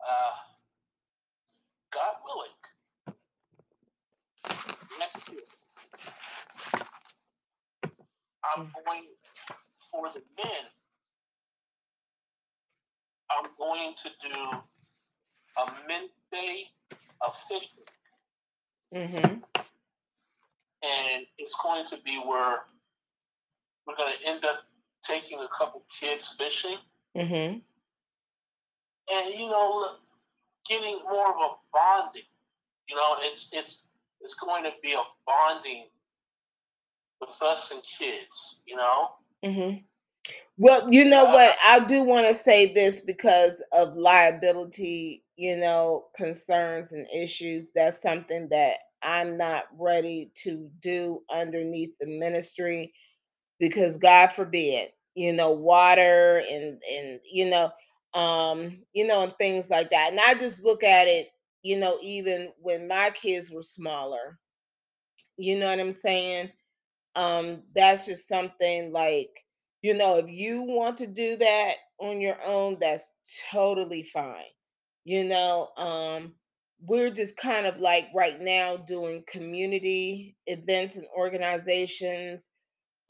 [0.00, 0.36] Uh,
[1.92, 2.56] God willing,
[4.98, 5.40] next year,
[8.44, 9.04] I'm going
[9.92, 10.64] for the men.
[13.30, 14.40] I'm going to do
[15.58, 16.70] a mente
[17.26, 17.84] official,
[18.94, 19.24] Mm-hmm.
[20.82, 22.58] and it's going to be where
[23.86, 24.64] we're going to end up
[25.02, 26.78] taking a couple kids fishing,
[27.16, 27.58] Mm-hmm.
[29.14, 29.92] and you know,
[30.68, 32.22] getting more of a bonding.
[32.88, 33.86] You know, it's it's
[34.20, 35.86] it's going to be a bonding
[37.20, 38.62] with us and kids.
[38.66, 39.10] You know.
[39.44, 39.78] Mm-hmm.
[40.58, 41.56] Well, you know what?
[41.66, 47.72] I do want to say this because of liability, you know, concerns and issues.
[47.74, 52.94] That's something that I'm not ready to do underneath the ministry
[53.60, 57.70] because God forbid, you know, water and and you know,
[58.14, 60.10] um, you know, and things like that.
[60.12, 61.30] And I just look at it,
[61.62, 64.38] you know, even when my kids were smaller,
[65.36, 66.50] you know what I'm saying?
[67.16, 69.30] Um that's just something like
[69.82, 73.12] you know if you want to do that on your own that's
[73.50, 74.50] totally fine
[75.04, 76.34] you know um
[76.84, 82.50] we're just kind of like right now doing community events and organizations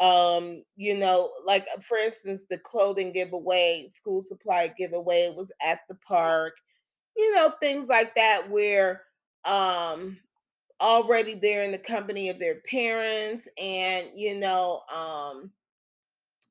[0.00, 5.80] um you know like uh, for instance the clothing giveaway school supply giveaway was at
[5.88, 6.55] the park
[7.16, 9.03] you know things like that where
[9.44, 10.16] um
[10.81, 15.51] already they're in the company of their parents and you know um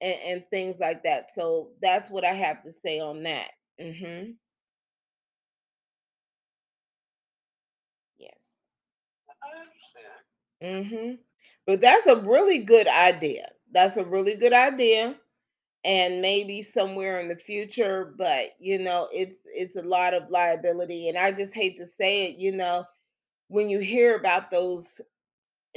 [0.02, 1.30] and, and things like that.
[1.36, 3.52] So that's what i have to say on that.
[3.80, 4.32] Mm-hmm.
[8.18, 8.54] Yes.
[9.44, 9.50] I
[10.62, 10.88] understand.
[10.88, 11.20] mhm
[11.68, 13.52] but that's a really good idea.
[13.72, 15.16] That's a really good idea
[15.86, 21.10] and maybe somewhere in the future but you know it's it's a lot of liability
[21.10, 22.86] and i just hate to say it you know
[23.52, 25.02] when you hear about those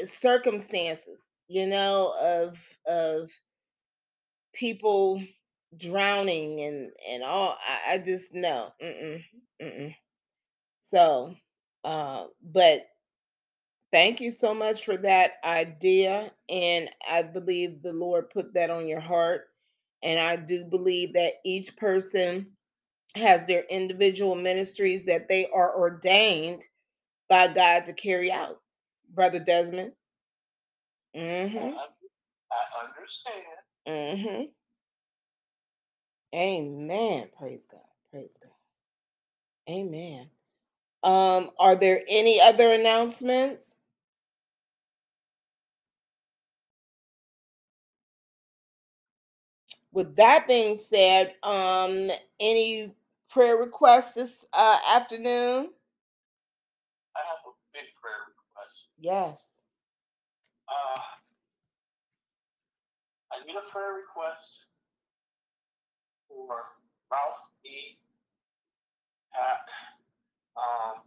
[0.04, 3.30] circumstances you know of of
[4.54, 5.22] people
[5.76, 8.72] drowning and and all i, I just know
[10.80, 11.34] so
[11.84, 12.86] uh but
[13.92, 18.86] thank you so much for that idea and i believe the lord put that on
[18.88, 19.42] your heart
[20.02, 22.48] and i do believe that each person
[23.16, 26.62] has their individual ministries that they are ordained
[27.28, 28.60] by god to carry out
[29.14, 29.92] brother desmond
[31.16, 31.76] mm-hmm
[32.52, 33.44] I, understand.
[33.88, 34.42] mm-hmm
[36.34, 37.28] Amen.
[37.38, 37.80] Praise God.
[38.12, 38.52] Praise God.
[39.74, 40.28] Amen.
[41.04, 43.74] Um, are there any other announcements?
[49.92, 52.10] With that being said, um,
[52.40, 52.92] any
[53.30, 55.70] prayer requests this uh, afternoon?
[57.16, 58.82] I have a big prayer request.
[59.04, 59.38] Yes.
[60.66, 61.00] Uh,
[63.32, 64.50] I need a prayer request
[66.26, 66.56] for
[67.12, 67.36] Ralph
[67.66, 67.98] E.
[69.30, 69.66] Pack.
[70.56, 71.02] Um,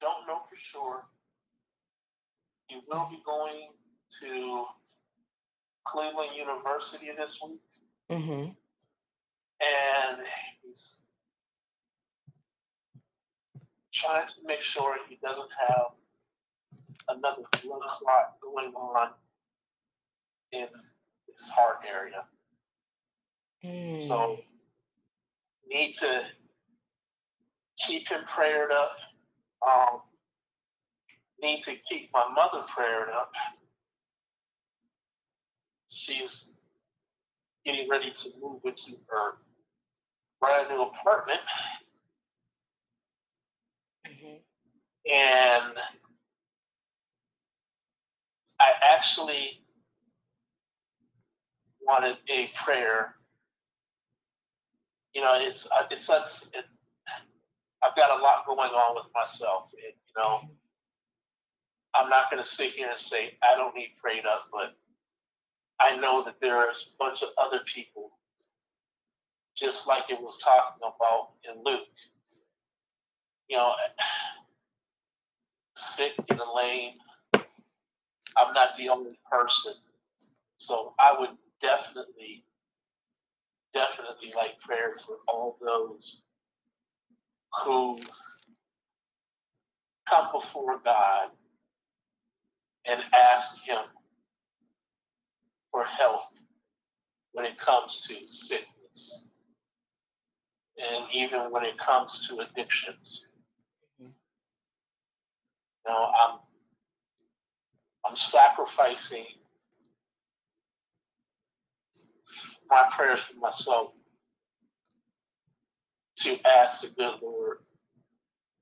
[0.00, 1.02] don't know for sure.
[2.68, 3.70] He will be going
[4.22, 4.64] to
[5.84, 7.60] Cleveland University this week,
[8.08, 8.50] Mm-hmm.
[9.60, 10.20] and
[10.62, 10.98] he's
[13.94, 15.86] trying to make sure he doesn't have
[17.08, 19.10] another blood clot going on
[20.52, 20.66] in
[21.26, 22.24] his heart area.
[23.64, 24.08] Mm.
[24.08, 24.38] So
[25.68, 26.22] need to
[27.78, 28.96] keep him prayed up.
[29.66, 30.00] Um,
[31.40, 33.32] need to keep my mother prayed up.
[35.88, 36.48] She's
[37.64, 39.38] getting ready to move into her
[40.40, 41.40] brand new apartment,
[45.06, 45.74] and
[48.60, 49.60] I actually
[51.82, 53.14] wanted a prayer.
[55.14, 56.64] You know, it's uh, it's it's it,
[57.82, 60.40] I've got a lot going on with myself, and you know,
[61.94, 64.74] I'm not going to sit here and say I don't need prayed up, but
[65.80, 68.12] I know that there's a bunch of other people,
[69.56, 71.86] just like it was talking about in Luke.
[73.48, 73.74] You know,
[75.76, 76.92] sick and lame.
[77.34, 79.74] I'm not the only person,
[80.56, 82.44] so I would definitely,
[83.72, 86.20] definitely like prayer for all those
[87.64, 87.98] who
[90.08, 91.30] come before God
[92.86, 93.78] and ask Him
[95.70, 96.22] for help
[97.32, 99.30] when it comes to sickness
[100.78, 103.26] and even when it comes to addictions.
[105.86, 106.38] You know, I'm
[108.06, 109.26] I'm sacrificing
[112.68, 113.92] my prayers for myself
[116.16, 117.58] to ask the good Lord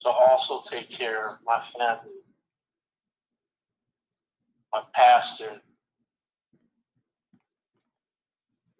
[0.03, 2.21] to also take care of my family,
[4.73, 5.61] my pastor,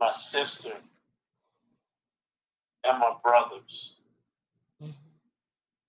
[0.01, 0.73] my sister,
[2.85, 4.01] and my brothers
[4.81, 4.95] Mhm.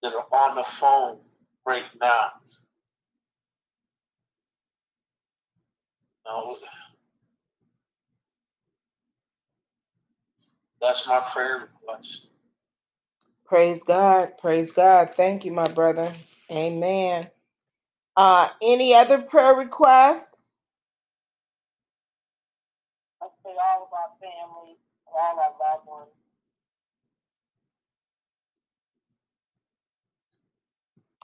[0.01, 1.23] that are on the phone
[1.65, 2.31] right now.
[6.25, 6.57] No,
[10.81, 12.27] that's my prayer request.
[13.45, 14.37] Praise God.
[14.39, 15.13] Praise God.
[15.15, 16.13] Thank you, my brother.
[16.51, 17.29] Amen.
[18.17, 20.37] Uh, any other prayer requests?
[23.21, 24.77] I say all of our families,
[25.13, 26.11] all our loved ones.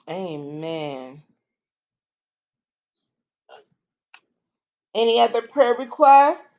[0.09, 1.23] Amen.
[4.95, 6.55] Any other prayer requests?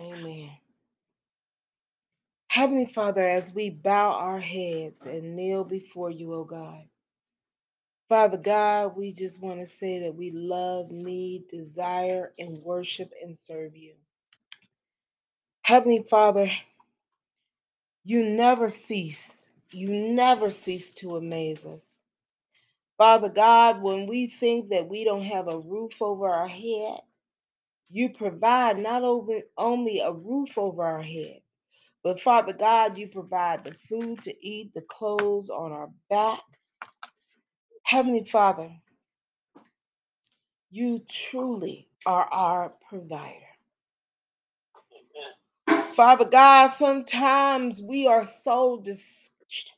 [0.00, 0.50] Amen.
[2.48, 6.84] Heavenly Father, as we bow our heads and kneel before you, O God,
[8.08, 13.36] Father God, we just want to say that we love, need, desire, and worship and
[13.36, 13.94] serve you.
[15.62, 16.50] Heavenly Father,
[18.04, 19.48] you never cease.
[19.72, 21.86] You never cease to amaze us.
[22.98, 27.00] Father God, when we think that we don't have a roof over our head,
[27.90, 29.44] you provide not only,
[30.00, 31.42] a roof over our heads,
[32.04, 36.40] but Father God, you provide the food to eat, the clothes on our back.
[37.84, 38.70] Heavenly Father,
[40.70, 43.49] you truly are our provider.
[45.94, 49.72] Father God, sometimes we are so discouraged.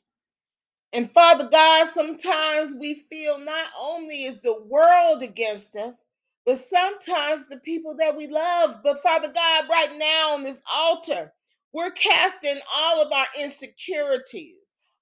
[0.93, 6.03] And Father God, sometimes we feel not only is the world against us,
[6.45, 8.77] but sometimes the people that we love.
[8.83, 11.31] But Father God, right now on this altar,
[11.73, 14.57] we're casting all of our insecurities,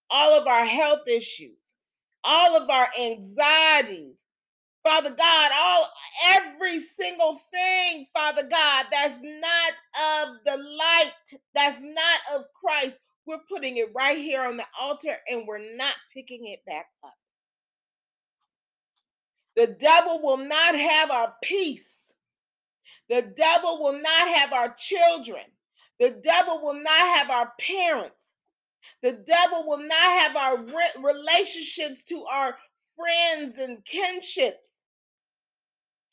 [0.09, 1.75] all of our health issues,
[2.25, 4.19] all of our anxieties,
[4.83, 5.89] Father God, all
[6.33, 9.73] every single thing, Father God, that's not
[10.23, 11.13] of the light,
[11.55, 15.95] that's not of Christ, we're putting it right here on the altar and we're not
[16.13, 17.13] picking it back up.
[19.55, 22.13] The devil will not have our peace.
[23.09, 25.43] The devil will not have our children.
[25.99, 28.25] The devil will not have our parents.
[29.03, 32.57] The devil will not have our re- relationships to our
[32.97, 34.70] friends and kinships.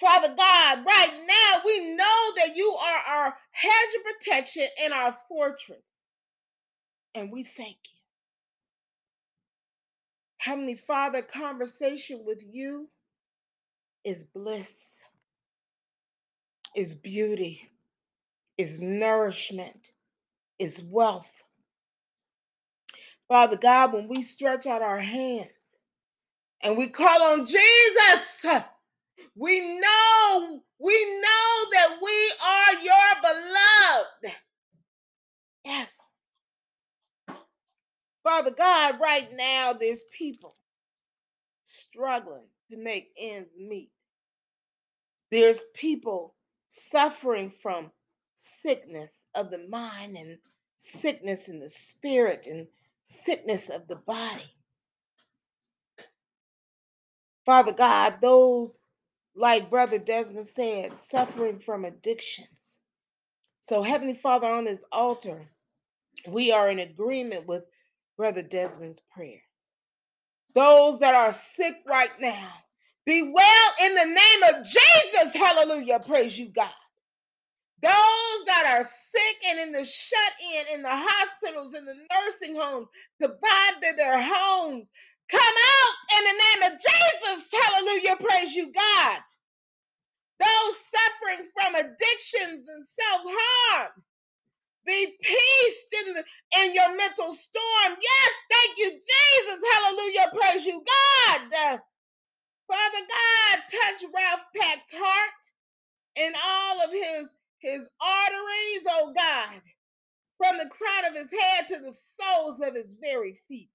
[0.01, 5.17] Father God, right now we know that you are our hedge of protection and our
[5.29, 5.93] fortress.
[7.15, 7.99] And we thank you.
[10.39, 12.89] Heavenly Father, conversation with you
[14.05, 14.73] is bliss,
[16.77, 17.69] is beauty,
[18.57, 19.91] is nourishment,
[20.59, 21.31] is wealth.
[23.29, 25.49] Father God, when we stretch out our hands
[26.63, 28.47] and we call on Jesus,
[29.39, 34.37] we know, we know that we are your beloved.
[35.65, 35.97] Yes.
[38.25, 40.57] Father God, right now there's people
[41.65, 43.91] struggling to make ends meet.
[45.31, 46.35] There's people
[46.69, 47.91] suffering from
[48.35, 50.39] sickness of the mind and
[50.77, 52.67] sickness in the spirit and
[53.05, 54.43] sickness of the body.
[57.47, 58.79] Father God, those,
[59.39, 62.81] like Brother Desmond said, suffering from addictions.
[63.63, 65.49] So, Heavenly Father, on this altar,
[66.29, 67.65] we are in agreement with
[68.17, 69.41] Brother Desmond's prayer.
[70.55, 72.51] Those that are sick right now,
[73.07, 75.35] be well in the name of Jesus.
[75.35, 76.01] Hallelujah.
[76.01, 76.71] Praise you, God.
[77.83, 82.57] Those that are sick and in the shut in, in the hospitals, in the nursing
[82.57, 82.89] homes,
[83.21, 84.91] confined to their homes,
[85.31, 87.51] come out in the name of Jesus.
[87.53, 88.17] Hallelujah.
[88.21, 89.21] Praise you, God.
[90.41, 93.91] Those suffering from addictions and self harm,
[94.87, 96.25] be peaced in, the,
[96.63, 97.97] in your mental storm.
[98.01, 99.61] Yes, thank you, Jesus.
[99.75, 100.33] Hallelujah.
[100.35, 100.83] Praise you,
[101.53, 101.81] God.
[102.69, 105.43] Father God, touch Ralph Pack's heart
[106.17, 107.29] and all of his
[107.61, 109.61] his arteries, oh God,
[110.39, 113.71] from the crown of his head to the soles of his very feet.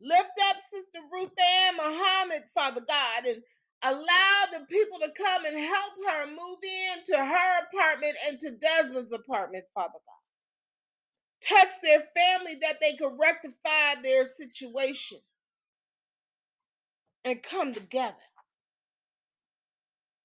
[0.00, 3.42] Lift up Sister Ruth Ann Muhammad, Father God, and
[3.82, 9.12] allow the people to come and help her move into her apartment and to Desmond's
[9.12, 11.58] apartment, Father God.
[11.58, 15.18] Touch their family that they could rectify their situation
[17.24, 18.16] and come together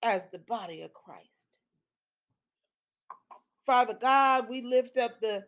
[0.04, 1.60] as the body of Christ.
[3.66, 5.46] Father God, we lift up the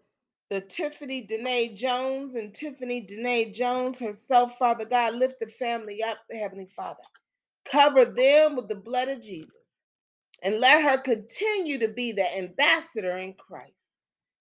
[0.49, 6.17] the Tiffany Danae Jones and Tiffany Danae Jones herself, Father God, lift the family up,
[6.29, 7.03] the Heavenly Father.
[7.65, 9.53] Cover them with the blood of Jesus
[10.43, 13.89] and let her continue to be the ambassador in Christ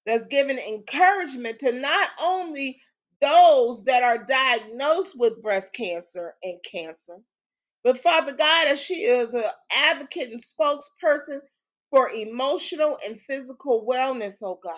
[0.07, 2.81] that's giving encouragement to not only
[3.23, 7.17] those that are diagnosed with breast cancer and cancer,
[7.85, 9.45] but Father God, as she is an
[9.75, 11.41] advocate and spokesperson
[11.91, 14.77] for emotional and physical wellness, oh God.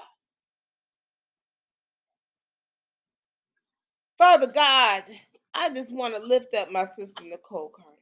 [4.18, 5.04] Father God,
[5.54, 7.92] I just want to lift up my sister Nicole Carter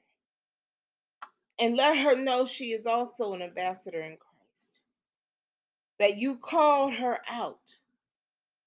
[1.60, 4.80] and let her know she is also an ambassador in Christ.
[6.00, 7.60] That you called her out,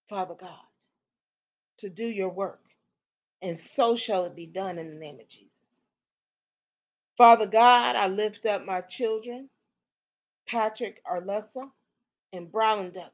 [0.10, 0.50] Father God,
[1.80, 2.62] to do your work,
[3.42, 5.54] and so shall it be done in the name of Jesus.
[7.18, 9.50] Father God, I lift up my children,
[10.48, 11.70] Patrick Arlessa,
[12.34, 13.12] and Brylan Douglas.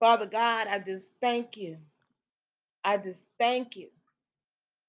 [0.00, 1.78] Father God, I just thank you.
[2.84, 3.88] I just thank you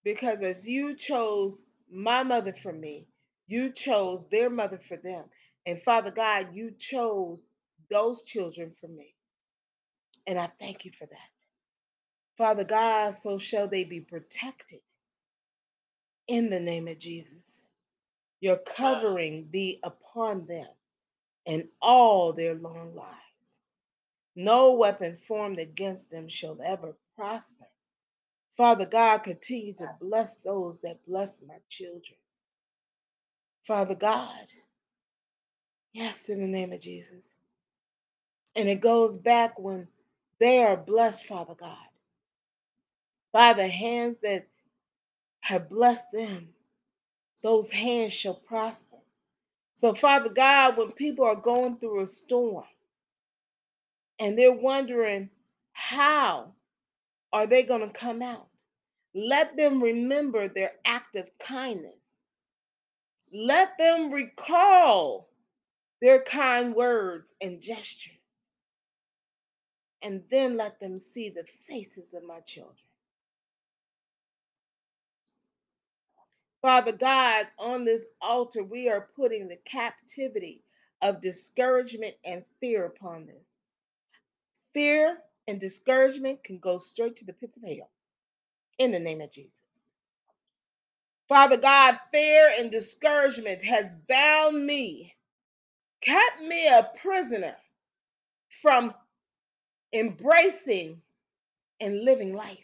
[0.03, 3.07] because as you chose my mother for me,
[3.47, 5.25] you chose their mother for them.
[5.65, 7.45] And Father God, you chose
[7.89, 9.13] those children for me.
[10.27, 11.17] And I thank you for that.
[12.37, 14.81] Father God, so shall they be protected
[16.27, 17.61] in the name of Jesus.
[18.39, 20.67] Your covering be upon them
[21.45, 23.15] and all their long lives.
[24.35, 27.65] No weapon formed against them shall ever prosper.
[28.57, 32.17] Father God, continue to bless those that bless my children.
[33.65, 34.47] Father God,
[35.93, 37.25] yes, in the name of Jesus.
[38.55, 39.87] And it goes back when
[40.39, 41.77] they are blessed, Father God,
[43.33, 44.47] by the hands that
[45.41, 46.49] have blessed them,
[47.43, 48.97] those hands shall prosper.
[49.75, 52.65] So, Father God, when people are going through a storm
[54.19, 55.29] and they're wondering
[55.73, 56.53] how
[57.33, 58.47] are they going to come out,
[59.13, 61.95] let them remember their act of kindness.
[63.33, 65.29] Let them recall
[66.01, 68.13] their kind words and gestures.
[70.01, 72.75] And then let them see the faces of my children.
[76.61, 80.63] Father God, on this altar, we are putting the captivity
[81.01, 83.47] of discouragement and fear upon this.
[84.73, 85.17] Fear
[85.47, 87.89] and discouragement can go straight to the pits of hell
[88.79, 89.55] in the name of Jesus.
[91.29, 95.15] Father God, fear and discouragement has bound me,
[96.01, 97.55] kept me a prisoner
[98.61, 98.93] from
[99.93, 101.01] embracing
[101.81, 102.57] and living life.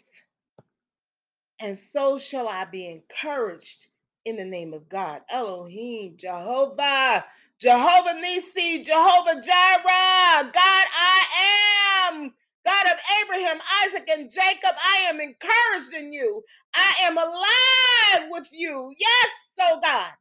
[1.60, 3.88] And so shall I be encouraged
[4.26, 5.22] in the name of God.
[5.30, 7.26] Elohim, Jehovah,
[7.60, 12.34] Jehovah Nisi, Jehovah Jireh, God I am.
[12.68, 16.44] God of Abraham, Isaac, and Jacob, I am encouraged in you.
[16.76, 18.94] I am alive with you.
[19.00, 20.12] Yes, so God,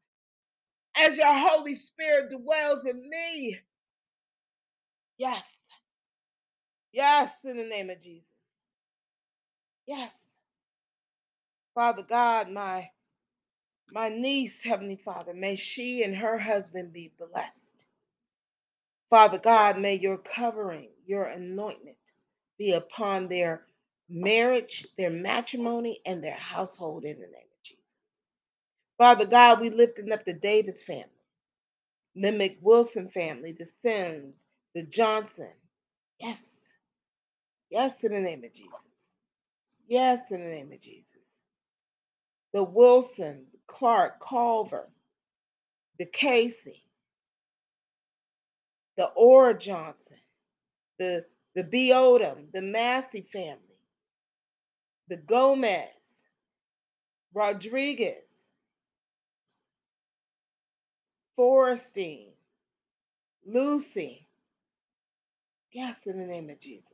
[0.99, 3.59] as your Holy Spirit dwells in me.
[5.19, 5.47] Yes,
[6.93, 8.33] yes, in the name of Jesus.
[9.87, 10.25] Yes,
[11.75, 12.89] Father God, my
[13.93, 17.87] my niece, Heavenly Father, may she and her husband be blessed.
[19.11, 21.97] Father God, may your covering, your anointment
[22.59, 23.63] be upon their
[24.09, 27.97] marriage, their matrimony, and their household in the name of Jesus.
[28.99, 31.05] Father God, we lifting up the Davis family,
[32.15, 34.45] the McWilson family, the Sims,
[34.75, 35.53] the Johnson.
[36.21, 36.59] Yes,
[37.71, 38.73] yes, in the name of Jesus.
[39.89, 41.13] Yes, in the name of Jesus.
[42.55, 44.89] The Wilson, Clark, Culver,
[45.99, 46.83] the Casey,
[48.97, 50.19] the Ora Johnson,
[50.99, 51.25] the
[51.57, 51.91] the B.
[51.93, 53.59] Odom, the Massey family,
[55.09, 55.91] the Gomez,
[57.35, 58.29] Rodriguez,
[61.37, 62.33] Forrestine,
[63.47, 64.29] Lucy.
[65.73, 66.91] Yes, in the name of Jesus.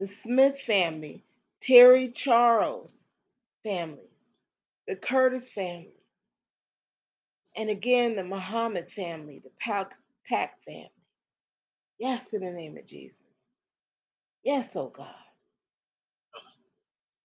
[0.00, 1.24] The Smith family,
[1.60, 2.96] Terry Charles
[3.64, 4.06] families,
[4.88, 5.92] the Curtis family,
[7.56, 9.94] and again the Muhammad family, the Pack
[10.64, 10.90] family.
[11.98, 13.20] Yes, in the name of Jesus.
[14.44, 15.08] Yes, oh God.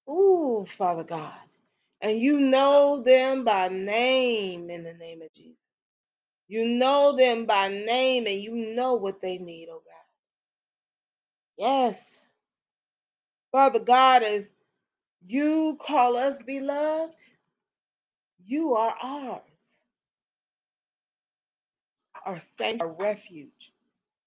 [0.10, 1.34] Ooh, Father God.
[2.02, 5.58] And you know them by name in the name of Jesus.
[6.48, 10.06] You know them by name and you know what they need, oh God.
[11.58, 12.26] Yes.
[13.52, 14.56] Father God, as
[15.28, 17.16] you call us beloved,
[18.46, 19.42] you are ours.
[22.26, 23.74] Our sanctuary, our refuge,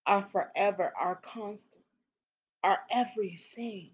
[0.06, 1.84] our forever, our constant,
[2.64, 3.90] our everything.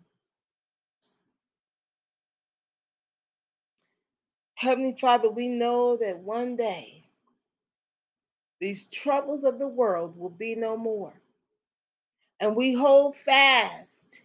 [4.54, 7.04] Heavenly Father, we know that one day
[8.60, 11.14] these troubles of the world will be no more.
[12.40, 14.22] And we hold fast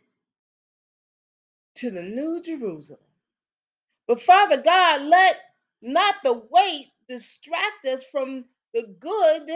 [1.76, 3.00] to the new Jerusalem.
[4.08, 5.38] But Father God, let
[5.82, 9.50] not the weight distract us from the good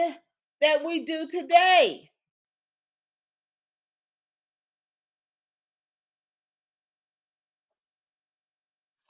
[0.60, 2.10] that we do today.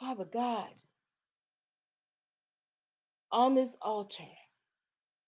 [0.05, 0.69] Father God,
[3.33, 4.23] on this altar,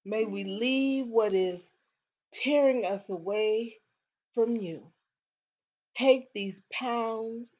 [0.04, 1.66] may we leave what is
[2.30, 3.76] tearing us away
[4.34, 4.82] from you.
[5.96, 7.56] Take these pounds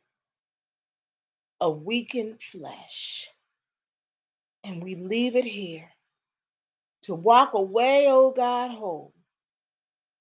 [1.59, 3.31] of weakened flesh
[4.63, 5.89] and we leave it here
[7.05, 9.15] to walk away, oh God, whole,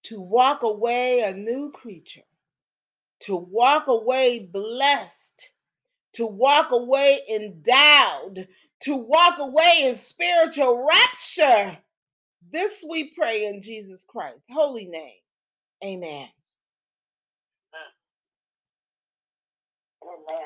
[0.03, 2.21] to walk away a new creature,
[3.21, 5.49] to walk away blessed,
[6.15, 8.47] to walk away endowed,
[8.81, 11.77] to walk away in spiritual rapture.
[12.51, 15.19] This we pray in Jesus Christ's holy name.
[15.83, 16.29] Amen.
[20.03, 20.45] Amen.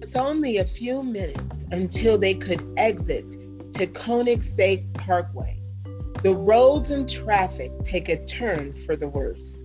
[0.00, 5.61] With only a few minutes until they could exit to Taconic Parkway,
[6.22, 9.58] the roads and traffic take a turn for the worse.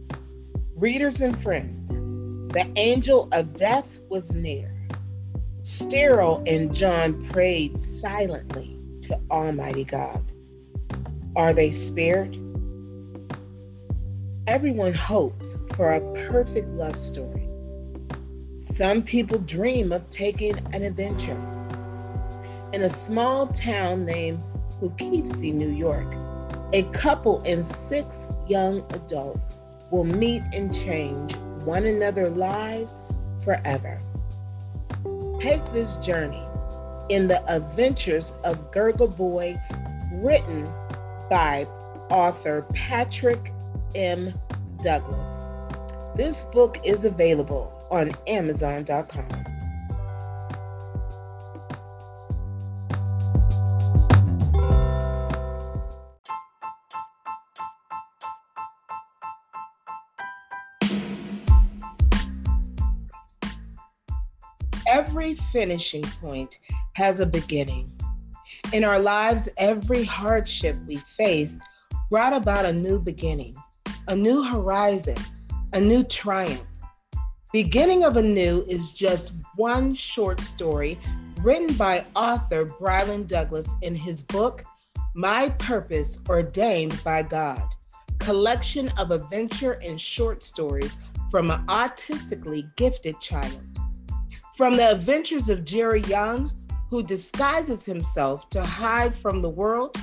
[0.76, 4.74] Readers and friends, the angel of death was near.
[5.62, 10.24] Sterile and John prayed silently to Almighty God.
[11.36, 12.36] Are they spared?
[14.48, 17.48] Everyone hopes for a perfect love story.
[18.58, 21.40] Some people dream of taking an adventure.
[22.74, 24.42] In a small town named
[24.80, 26.16] Poughkeepsie, New York,
[26.74, 29.58] a couple and six young adults
[29.92, 33.00] will meet and change one another's lives
[33.44, 34.00] forever.
[35.40, 36.46] Take this journey
[37.10, 39.60] in the adventures of Gurgle Boy,
[40.12, 40.70] written
[41.30, 41.66] by
[42.10, 43.54] author Patrick
[43.96, 44.34] M.
[44.82, 45.38] Douglas.
[46.16, 49.57] This book is available on Amazon.com.
[65.28, 66.58] Every finishing point
[66.94, 67.92] has a beginning.
[68.72, 71.60] In our lives, every hardship we faced
[72.10, 73.54] brought about a new beginning,
[74.08, 75.18] a new horizon,
[75.74, 76.64] a new triumph.
[77.52, 80.98] Beginning of Anew is just one short story
[81.42, 84.64] written by author Brylan Douglas in his book,
[85.14, 87.68] My Purpose Ordained by God,
[88.20, 90.98] collection of adventure and short stories
[91.30, 93.60] from an autistically gifted child.
[94.58, 96.52] From the adventures of Jerry Young,
[96.90, 99.96] who disguises himself to hide from the world,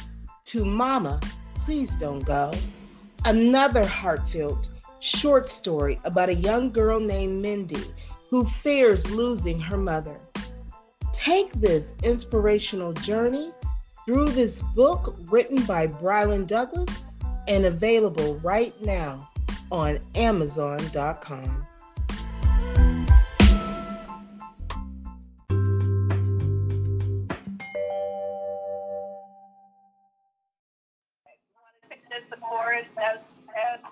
[0.45, 1.19] to Mama,
[1.65, 2.53] Please Don't Go,
[3.25, 4.69] another heartfelt
[5.01, 7.83] short story about a young girl named Mindy
[8.31, 10.21] who fears losing her mother.
[11.13, 13.51] Take this inspirational journey
[14.07, 17.03] through this book written by Brylan Douglas
[17.49, 19.29] and available right now
[19.73, 21.67] on Amazon.com.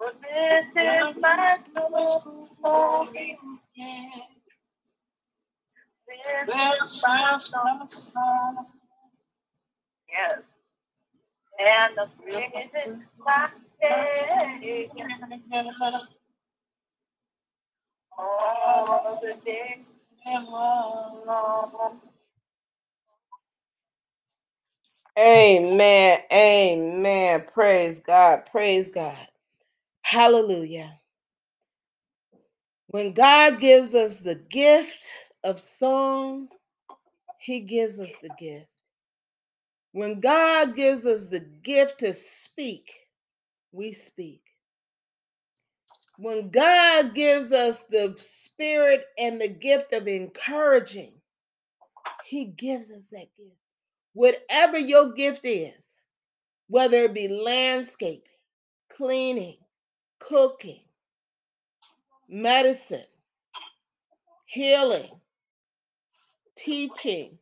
[0.00, 1.58] This is my.
[6.46, 6.94] This is
[8.14, 8.64] my.
[10.10, 10.40] Yes.
[11.60, 11.96] And
[12.88, 13.48] is my.
[18.18, 19.34] All the.
[25.18, 26.20] Amen.
[26.32, 27.44] Amen.
[27.52, 28.46] Praise God.
[28.50, 29.28] Praise God.
[30.06, 31.00] Hallelujah.
[32.88, 35.04] When God gives us the gift
[35.44, 36.48] of song,
[37.40, 38.66] He gives us the gift.
[39.92, 42.90] When God gives us the gift to speak,
[43.72, 44.42] we speak.
[46.18, 51.14] When God gives us the spirit and the gift of encouraging,
[52.26, 53.56] He gives us that gift.
[54.14, 55.86] Whatever your gift is,
[56.68, 58.22] whether it be landscaping,
[58.96, 59.58] cleaning,
[60.20, 60.82] cooking,
[62.28, 63.04] medicine,
[64.46, 65.10] healing,
[66.56, 67.38] teaching,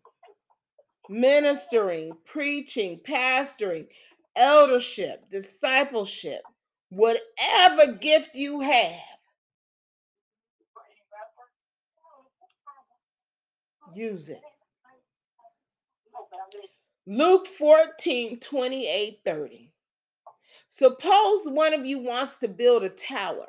[1.09, 3.87] ministering, preaching, pastoring,
[4.37, 6.43] eldership, discipleship,
[6.91, 9.01] whatever gift you have,
[13.95, 14.41] use it.
[17.07, 19.74] Luke 14, 28, 30.
[20.77, 23.47] Suppose one of you wants to build a tower.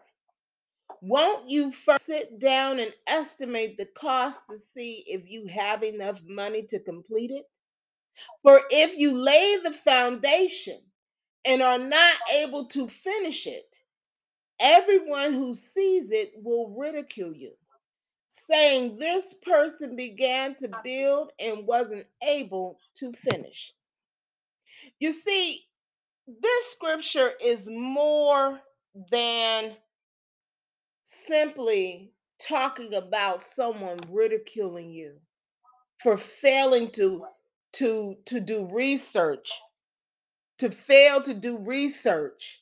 [1.01, 6.21] Won't you first sit down and estimate the cost to see if you have enough
[6.23, 7.45] money to complete it?
[8.43, 10.79] For if you lay the foundation
[11.45, 13.75] and are not able to finish it,
[14.59, 17.53] everyone who sees it will ridicule you,
[18.27, 23.73] saying, This person began to build and wasn't able to finish.
[24.99, 25.65] You see,
[26.27, 28.59] this scripture is more
[29.11, 29.75] than
[31.03, 35.13] simply talking about someone ridiculing you
[36.01, 37.25] for failing to
[37.73, 39.51] to to do research
[40.57, 42.61] to fail to do research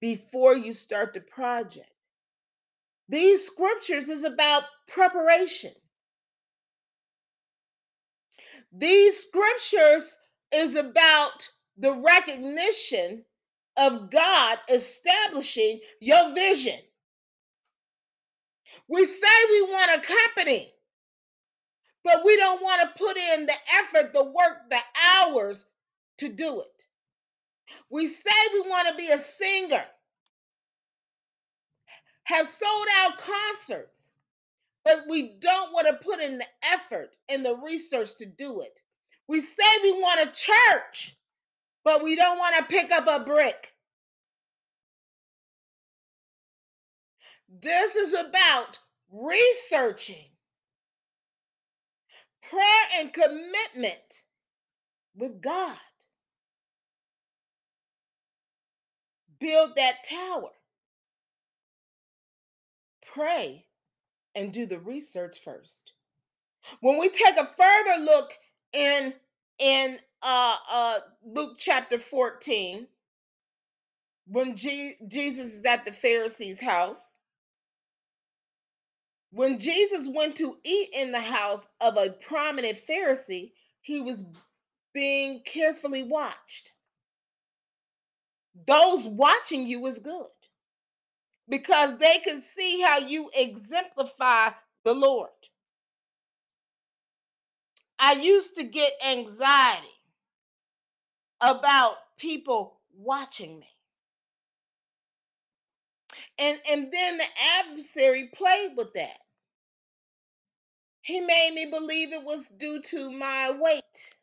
[0.00, 1.90] before you start the project.
[3.08, 5.72] These scriptures is about preparation.
[8.72, 10.14] These scriptures
[10.52, 11.48] is about
[11.78, 13.24] the recognition
[13.76, 16.78] of God establishing your vision
[18.88, 20.72] we say we want a company
[22.04, 24.78] but we don't want to put in the effort, the work, the
[25.16, 25.66] hours
[26.18, 26.84] to do it.
[27.90, 29.84] We say we want to be a singer,
[32.24, 34.10] have sold out concerts,
[34.84, 38.80] but we don't want to put in the effort and the research to do it.
[39.28, 41.16] We say we want a church,
[41.88, 43.72] but we don't want to pick up a brick.
[47.62, 48.78] This is about
[49.10, 50.26] researching,
[52.50, 52.62] prayer,
[52.98, 54.22] and commitment
[55.16, 55.78] with God.
[59.40, 60.50] Build that tower.
[63.14, 63.64] Pray
[64.34, 65.94] and do the research first.
[66.82, 68.34] When we take a further look
[68.74, 69.14] in
[69.58, 72.86] in uh, uh, Luke chapter 14,
[74.28, 77.16] when Je- Jesus is at the Pharisee's house,
[79.32, 83.52] when Jesus went to eat in the house of a prominent Pharisee,
[83.82, 84.24] he was
[84.94, 86.72] being carefully watched.
[88.66, 90.26] Those watching you is good
[91.48, 94.50] because they can see how you exemplify
[94.84, 95.30] the Lord.
[98.00, 99.88] I used to get anxiety
[101.40, 103.68] about people watching me.
[106.38, 107.24] And and then the
[107.60, 109.18] adversary played with that.
[111.02, 114.14] He made me believe it was due to my weight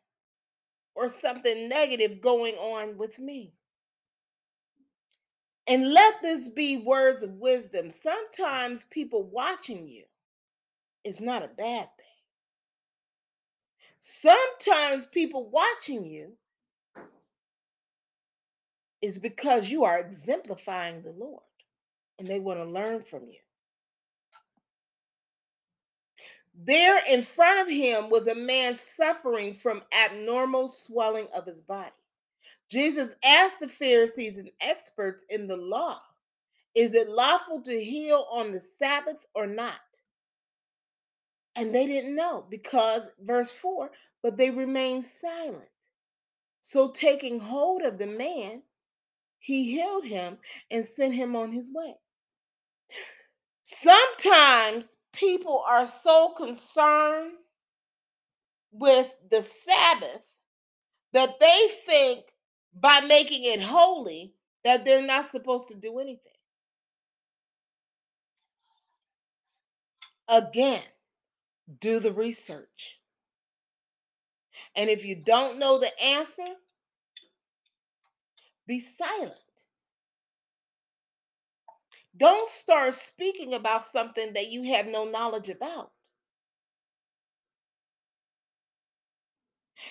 [0.94, 3.52] or something negative going on with me.
[5.66, 7.90] And let this be words of wisdom.
[7.90, 10.04] Sometimes people watching you
[11.04, 12.06] is not a bad thing.
[13.98, 16.32] Sometimes people watching you
[19.06, 21.42] is because you are exemplifying the Lord
[22.18, 23.38] and they want to learn from you.
[26.54, 31.90] There in front of him was a man suffering from abnormal swelling of his body.
[32.70, 36.00] Jesus asked the Pharisees and experts in the law,
[36.74, 39.74] Is it lawful to heal on the Sabbath or not?
[41.56, 43.90] And they didn't know because, verse 4,
[44.22, 45.64] but they remained silent.
[46.62, 48.62] So, taking hold of the man,
[49.46, 50.38] he healed him
[50.72, 51.94] and sent him on his way.
[53.62, 57.32] Sometimes people are so concerned
[58.72, 60.20] with the Sabbath
[61.12, 62.24] that they think
[62.74, 64.34] by making it holy
[64.64, 66.32] that they're not supposed to do anything.
[70.26, 70.82] Again,
[71.78, 72.98] do the research.
[74.74, 76.48] And if you don't know the answer,
[78.66, 79.34] be silent.
[82.16, 85.90] Don't start speaking about something that you have no knowledge about.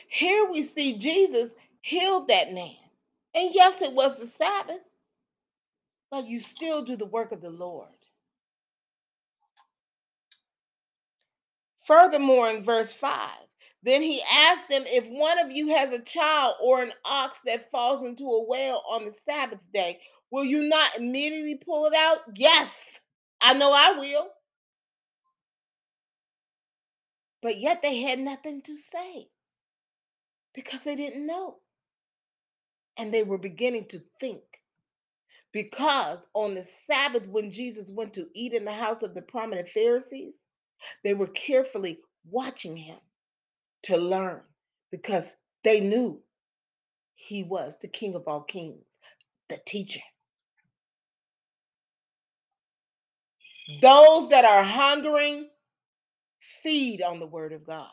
[0.09, 2.75] Here we see Jesus healed that man.
[3.35, 4.81] And yes, it was the Sabbath,
[6.11, 7.89] but you still do the work of the Lord.
[11.85, 13.29] Furthermore, in verse 5,
[13.85, 17.69] then he asked them if one of you has a child or an ox that
[17.69, 19.99] falls into a well on the Sabbath day,
[20.31, 22.17] will you not immediately pull it out?
[22.33, 22.99] Yes,
[23.39, 24.27] I know I will.
[27.43, 29.27] But yet they had nothing to say
[30.55, 31.57] because they didn't know.
[32.97, 34.41] And they were beginning to think.
[35.53, 39.67] Because on the Sabbath, when Jesus went to eat in the house of the prominent
[39.67, 40.39] Pharisees,
[41.03, 42.97] they were carefully watching him
[43.85, 44.41] to learn
[44.91, 45.31] because
[45.63, 46.21] they knew
[47.15, 48.85] he was the King of all kings,
[49.49, 50.01] the teacher.
[53.69, 53.79] Hmm.
[53.81, 55.49] Those that are hungering,
[56.63, 57.89] feed on the word of God.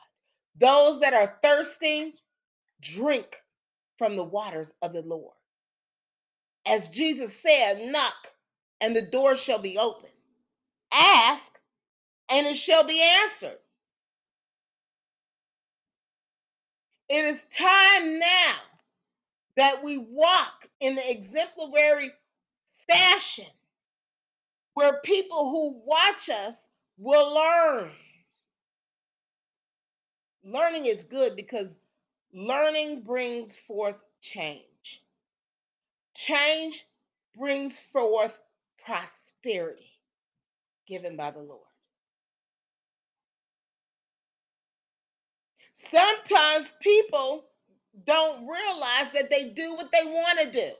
[0.60, 2.12] Those that are thirsting,
[2.82, 3.36] drink
[3.98, 5.34] from the waters of the Lord.
[6.66, 8.14] As Jesus said, knock
[8.80, 10.10] and the door shall be open.
[10.92, 11.52] Ask
[12.30, 13.58] and it shall be answered.
[17.12, 18.54] It is time now
[19.56, 22.08] that we walk in the exemplary
[22.88, 23.44] fashion
[24.72, 26.56] where people who watch us
[26.96, 27.90] will learn.
[30.42, 31.76] Learning is good because
[32.32, 35.02] learning brings forth change.
[36.14, 36.82] Change
[37.36, 38.38] brings forth
[38.86, 39.92] prosperity
[40.88, 41.60] given by the Lord.
[45.90, 47.44] Sometimes people
[48.06, 50.70] don't realize that they do what they want to do.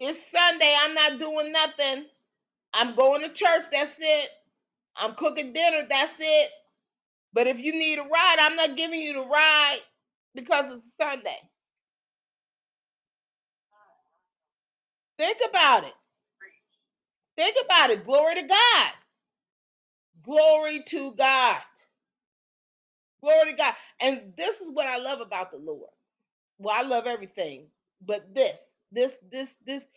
[0.00, 2.06] It's Sunday, I'm not doing nothing.
[2.74, 4.30] I'm going to church, that's it.
[4.96, 6.50] I'm cooking dinner, that's it.
[7.34, 9.80] But if you need a ride, I'm not giving you the ride
[10.34, 11.38] because it's Sunday.
[15.18, 15.94] Think about it.
[17.36, 18.04] Think about it.
[18.04, 18.92] Glory to God.
[20.24, 21.58] Glory to God.
[23.22, 23.74] Glory to God.
[24.00, 25.90] And this is what I love about the Lord.
[26.58, 27.66] Well, I love everything,
[28.06, 29.88] but this, this, this, this,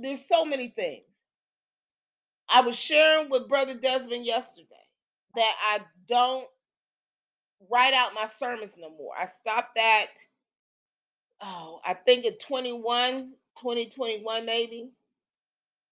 [0.00, 1.04] there's so many things.
[2.48, 4.66] I was sharing with Brother Desmond yesterday
[5.36, 6.46] that I don't
[7.70, 9.14] write out my sermons no more.
[9.18, 10.08] I stopped that,
[11.42, 14.90] oh, I think at 21, 2021 maybe.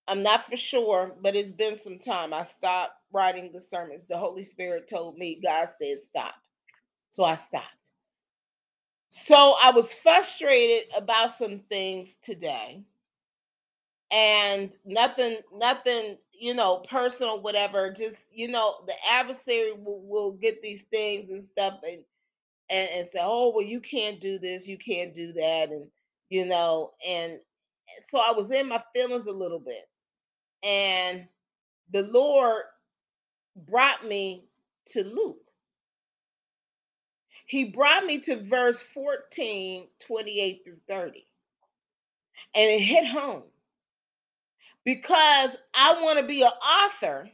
[0.09, 2.35] I'm not for sure, but it's been some time.
[2.35, 4.05] I stopped writing the sermons.
[4.05, 6.35] The Holy Spirit told me, God said stop.
[7.11, 7.67] So I stopped.
[9.11, 12.83] So I was frustrated about some things today.
[14.13, 17.93] And nothing, nothing, you know, personal, whatever.
[17.93, 22.01] Just, you know, the adversary will, will get these things and stuff and,
[22.71, 25.89] and and say, oh, well, you can't do this, you can't do that, and
[26.31, 27.41] you know, and
[28.11, 29.89] so I was in my feelings a little bit.
[30.65, 31.27] And
[31.93, 32.65] the Lord
[33.57, 34.45] brought me
[34.89, 35.39] to Luke.
[37.51, 41.27] He brought me to verse 14, 28 through 30.
[42.55, 43.43] And it hit home
[44.85, 47.29] because I want to be an author.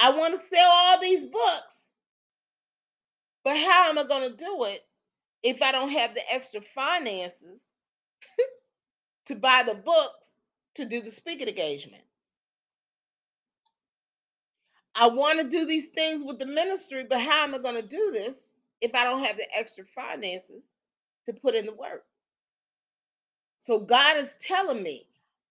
[0.00, 1.74] I want to sell all these books.
[3.42, 4.86] But how am I going to do it
[5.42, 7.62] if I don't have the extra finances
[9.26, 10.34] to buy the books
[10.76, 12.04] to do the speaking engagement?
[14.94, 17.82] I want to do these things with the ministry, but how am I going to
[17.82, 18.38] do this
[18.82, 20.64] if I don't have the extra finances
[21.26, 22.04] to put in the work?
[23.60, 25.06] So God is telling me,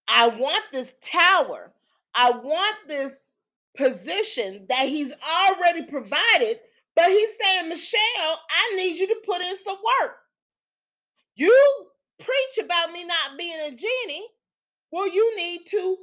[0.08, 1.74] I want this tower.
[2.16, 3.22] I want this
[3.78, 6.60] position that He's already provided,
[6.96, 8.00] but He's saying, Michelle,
[8.52, 10.18] I need you to put in some work.
[11.36, 11.88] You
[12.20, 14.28] preach about me not being a genie.
[14.92, 15.98] Well, you need to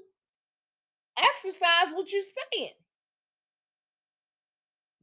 [1.18, 2.22] exercise what you're
[2.52, 2.72] saying.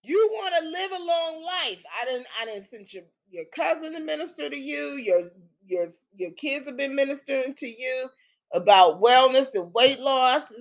[0.05, 1.83] You want to live a long life.
[2.01, 4.93] I didn't I didn't send your, your cousin to minister to you.
[4.95, 5.23] Your
[5.67, 8.09] your your kids have been ministering to you
[8.53, 10.53] about wellness and weight loss.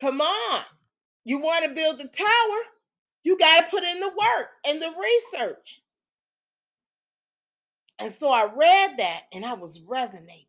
[0.00, 0.64] Come on.
[1.24, 2.60] You want to build the tower?
[3.24, 5.82] You got to put in the work and the research.
[7.98, 10.46] And so I read that and I was resonating.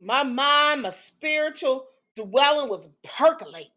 [0.00, 1.86] My mind, my spiritual
[2.16, 3.70] dwelling was percolating,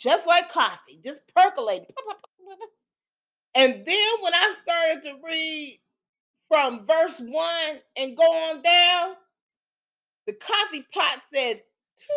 [0.00, 1.94] just like coffee, just percolating.
[3.54, 5.80] And then when I started to read
[6.48, 9.14] from verse one and go on down,
[10.26, 11.62] the coffee pot said,
[11.98, 12.08] Toot.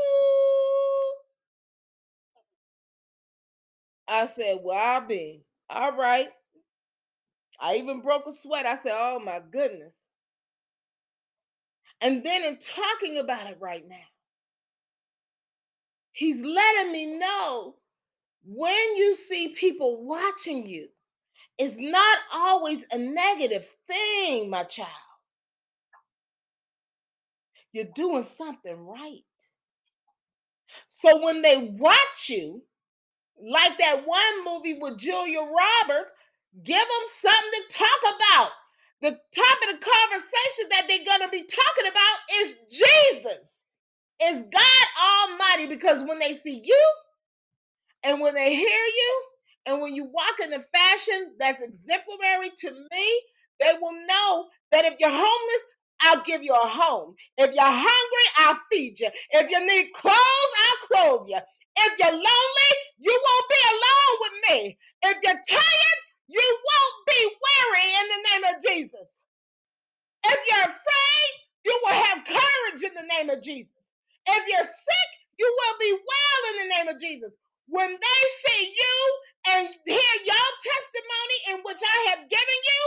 [4.08, 5.44] I said, Well, I'll be.
[5.70, 6.30] All right.
[7.60, 8.66] I even broke a sweat.
[8.66, 10.00] I said, Oh my goodness.
[12.02, 14.13] And then in talking about it right now,
[16.14, 17.76] he's letting me know
[18.46, 20.88] when you see people watching you,
[21.58, 24.90] it's not always a negative thing, my child.
[27.74, 29.24] You're doing something right.
[30.90, 32.64] So when they watch you,
[33.42, 36.14] like that one movie with Julia Roberts,
[36.64, 38.52] give them something to talk about.
[39.02, 43.63] The topic of conversation that they're going to be talking about is Jesus,
[44.32, 45.68] is God Almighty.
[45.68, 46.82] Because when they see you
[48.04, 49.24] and when they hear you
[49.68, 53.22] and when you walk in the fashion that's exemplary to me,
[53.62, 55.64] they will know that if you're homeless,
[56.04, 57.16] I'll give you a home.
[57.38, 59.10] If you're hungry, I'll feed you.
[59.32, 60.88] If you need clothes, I'll
[61.18, 61.40] clothe you.
[61.78, 64.80] If you're lonely, you won't be alone with me.
[65.04, 69.24] If you're tired, you won't be weary in the name of Jesus.
[70.26, 71.32] If you're afraid,
[71.66, 73.83] you will have courage in the name of Jesus.
[74.28, 75.10] If you're sick,
[75.40, 77.36] you will be well in the name of Jesus.
[77.68, 78.98] When they see you
[79.56, 82.84] and hear your testimony in which I have given you,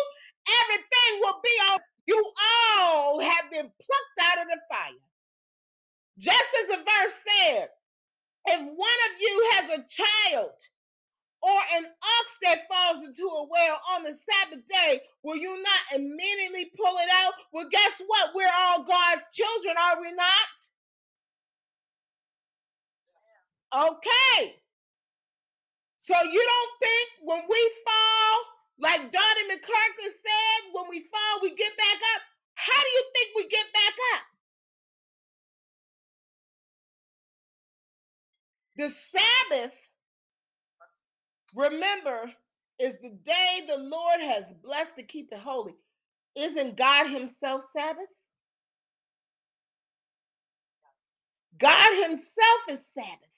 [0.64, 1.80] everything will be on.
[2.06, 2.32] You
[2.68, 5.04] all have been plucked out of the fire.
[6.18, 7.68] Just as the verse said,
[8.48, 10.52] if one of you has a child
[11.42, 16.00] or an ox that falls into a well on the Sabbath day, will you not
[16.00, 17.34] immediately pull it out?
[17.52, 18.30] Well, guess what?
[18.34, 20.75] We're all God's children, are we not?
[23.76, 24.56] Okay.
[25.98, 28.38] So you don't think when we fall,
[28.80, 32.22] like Donnie McClurkin said, when we fall, we get back up?
[32.54, 34.22] How do you think we get back up?
[38.76, 39.74] The Sabbath,
[41.54, 42.32] remember,
[42.78, 45.74] is the day the Lord has blessed to keep it holy.
[46.36, 48.08] Isn't God Himself Sabbath?
[51.58, 53.35] God Himself is Sabbath.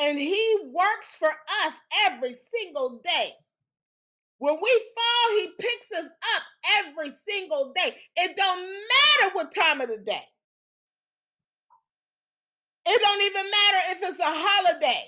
[0.00, 1.74] And He works for us
[2.06, 3.32] every single day.
[4.38, 6.42] When we fall, He picks us up
[6.86, 7.96] every single day.
[8.16, 10.22] It don't matter what time of the day.
[12.86, 15.04] It don't even matter if it's a holiday.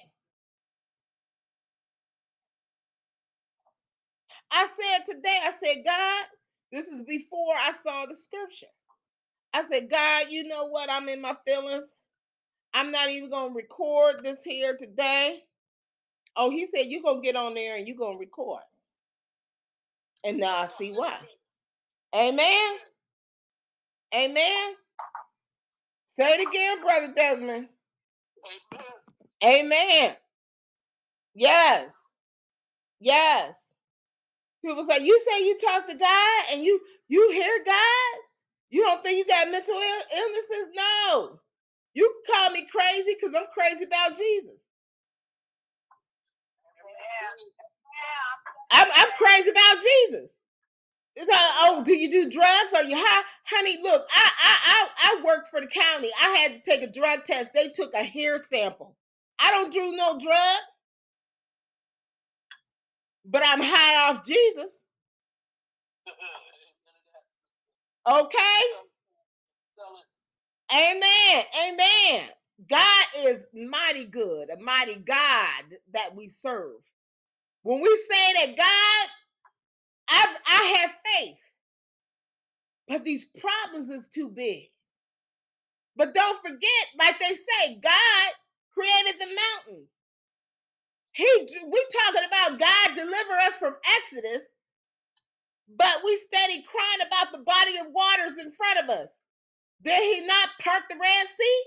[4.52, 6.24] I said today, I said, God,
[6.72, 8.66] this is before I saw the scripture.
[9.54, 10.90] I said, God, you know what?
[10.90, 11.86] I'm in my feelings.
[12.74, 15.40] I'm not even to record this here today.
[16.36, 18.62] Oh, he said, you're to get on there and you're to record.
[20.24, 21.18] And now I see why.
[22.16, 22.74] Amen.
[24.14, 24.74] Amen.
[26.06, 27.68] Say it again, Brother Desmond.
[29.44, 29.66] Amen.
[29.66, 30.16] Amen.
[31.34, 31.92] Yes.
[33.01, 33.56] Yes.
[34.64, 38.18] People say, you say you talk to God and you you hear God?
[38.70, 40.74] You don't think you got mental Ill- illnesses?
[40.76, 41.40] No.
[41.94, 44.56] You call me crazy because I'm crazy about Jesus.
[48.72, 50.32] I'm, I'm crazy about Jesus.
[51.16, 52.74] It's like, oh, do you do drugs?
[52.74, 53.24] Are you high?
[53.46, 54.88] Honey, look, I, I I
[55.18, 56.10] I worked for the county.
[56.22, 57.52] I had to take a drug test.
[57.54, 58.96] They took a hair sample.
[59.38, 60.62] I don't do no drugs,
[63.26, 64.70] but I'm high off Jesus.
[68.08, 68.89] Okay?
[70.74, 71.44] Amen.
[71.68, 72.28] Amen.
[72.70, 75.64] God is mighty good, a mighty God
[75.94, 76.80] that we serve.
[77.62, 79.10] When we say that God,
[80.09, 81.40] I I have faith,
[82.88, 84.64] but these problems is too big.
[85.97, 88.30] But don't forget, like they say, God
[88.74, 89.90] created the mountains.
[91.12, 91.26] He
[91.68, 94.44] we talking about God deliver us from Exodus,
[95.76, 99.10] but we steady crying about the body of waters in front of us.
[99.82, 101.62] Did he not part the Red Sea?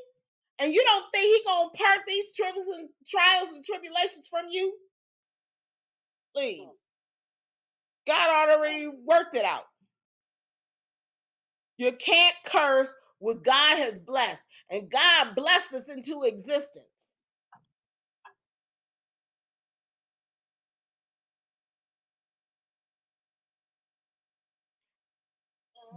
[0.59, 4.73] And you don't think he gonna part these troubles and trials and tribulations from you?
[6.35, 6.67] Please.
[8.07, 9.65] God already worked it out.
[11.77, 14.43] You can't curse what God has blessed.
[14.69, 16.85] And God blessed us into existence.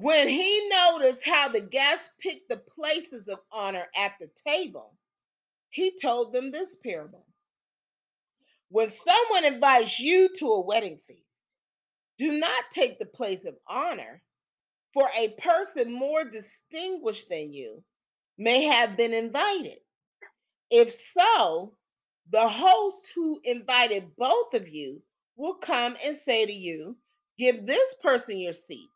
[0.01, 4.97] When he noticed how the guests picked the places of honor at the table,
[5.71, 7.27] he told them this parable.
[8.71, 11.21] When someone invites you to a wedding feast,
[12.19, 14.23] do not take the place of honor,
[14.95, 17.85] for a person more distinguished than you
[18.39, 19.79] may have been invited.
[20.71, 21.77] If so,
[22.31, 25.03] the host who invited both of you
[25.37, 26.97] will come and say to you,
[27.39, 28.96] Give this person your seat.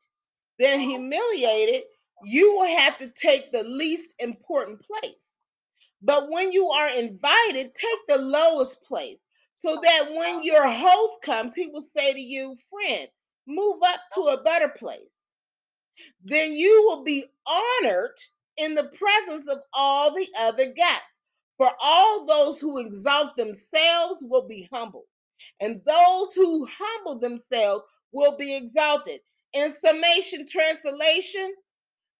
[0.61, 1.85] Then, humiliated,
[2.25, 5.35] you will have to take the least important place.
[6.03, 9.27] But when you are invited, take the lowest place,
[9.57, 13.09] so that when your host comes, he will say to you, Friend,
[13.49, 15.17] move up to a better place.
[16.25, 18.17] Then you will be honored
[18.59, 21.21] in the presence of all the other guests.
[21.59, 25.07] For all those who exalt themselves will be humbled,
[25.61, 29.21] and those who humble themselves will be exalted.
[29.55, 31.55] In summation translation,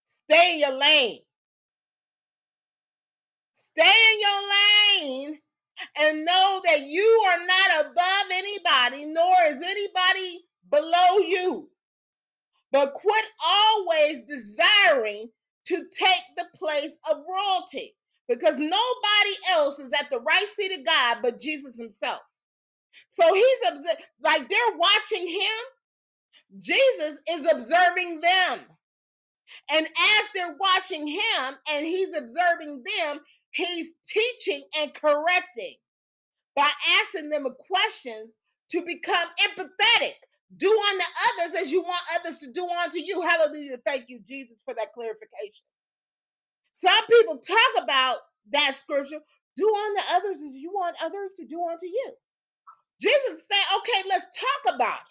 [0.03, 1.19] stay in your lane.
[3.51, 3.83] Stay
[4.13, 4.49] in your
[5.29, 5.39] lane
[5.99, 10.41] and know that you are not above anybody, nor is anybody
[10.71, 11.69] below you.
[12.71, 15.29] but quit always desiring
[15.67, 17.95] to take the place of royalty
[18.27, 22.19] because nobody else is at the right seat of God but Jesus himself.
[23.09, 23.59] So he's
[24.23, 25.80] like they're watching him,
[26.59, 28.59] Jesus is observing them.
[29.71, 33.19] And as they're watching him and he's observing them,
[33.51, 35.75] he's teaching and correcting
[36.55, 36.69] by
[37.01, 38.35] asking them questions
[38.71, 40.13] to become empathetic.
[40.57, 41.05] Do unto
[41.45, 43.21] others as you want others to do unto you.
[43.21, 43.77] Hallelujah.
[43.85, 45.65] Thank you, Jesus, for that clarification.
[46.73, 48.17] Some people talk about
[48.51, 49.19] that scripture
[49.57, 52.11] do unto others as you want others to do unto you.
[53.01, 55.10] Jesus said, okay, let's talk about it.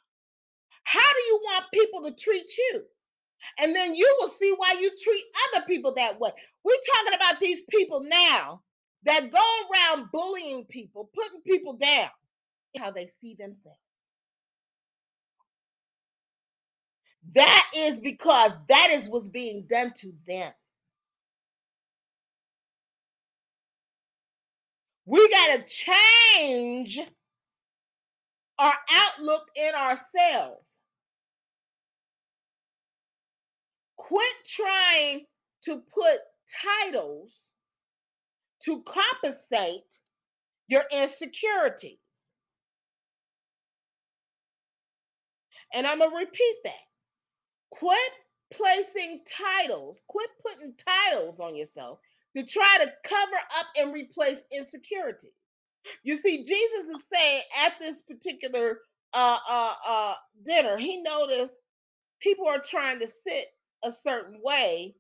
[0.91, 2.83] How do you want people to treat you?
[3.59, 6.31] And then you will see why you treat other people that way.
[6.65, 8.63] We're talking about these people now
[9.05, 9.39] that go
[9.73, 12.11] around bullying people, putting people down,
[12.79, 13.79] how they see themselves.
[17.35, 20.53] That is because that is what's being done to them.
[25.07, 25.73] We got to
[26.37, 27.01] change
[28.59, 30.75] our outlook in ourselves.
[34.11, 35.25] Quit trying
[35.63, 36.19] to put
[36.83, 37.45] titles
[38.65, 40.01] to compensate
[40.67, 41.99] your insecurities.
[45.73, 46.73] And I'm going to repeat that.
[47.71, 48.11] Quit
[48.53, 52.01] placing titles, quit putting titles on yourself
[52.37, 55.33] to try to cover up and replace insecurity.
[56.03, 58.81] You see, Jesus is saying at this particular
[59.15, 60.15] uh, uh, uh,
[60.45, 61.61] dinner, he noticed
[62.21, 63.47] people are trying to sit
[63.85, 64.95] a certain way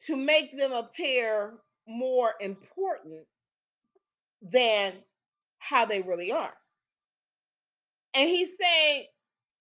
[0.00, 1.54] to make them appear
[1.86, 3.26] more important
[4.42, 4.92] than
[5.58, 6.54] how they really are.
[8.14, 9.06] And he's saying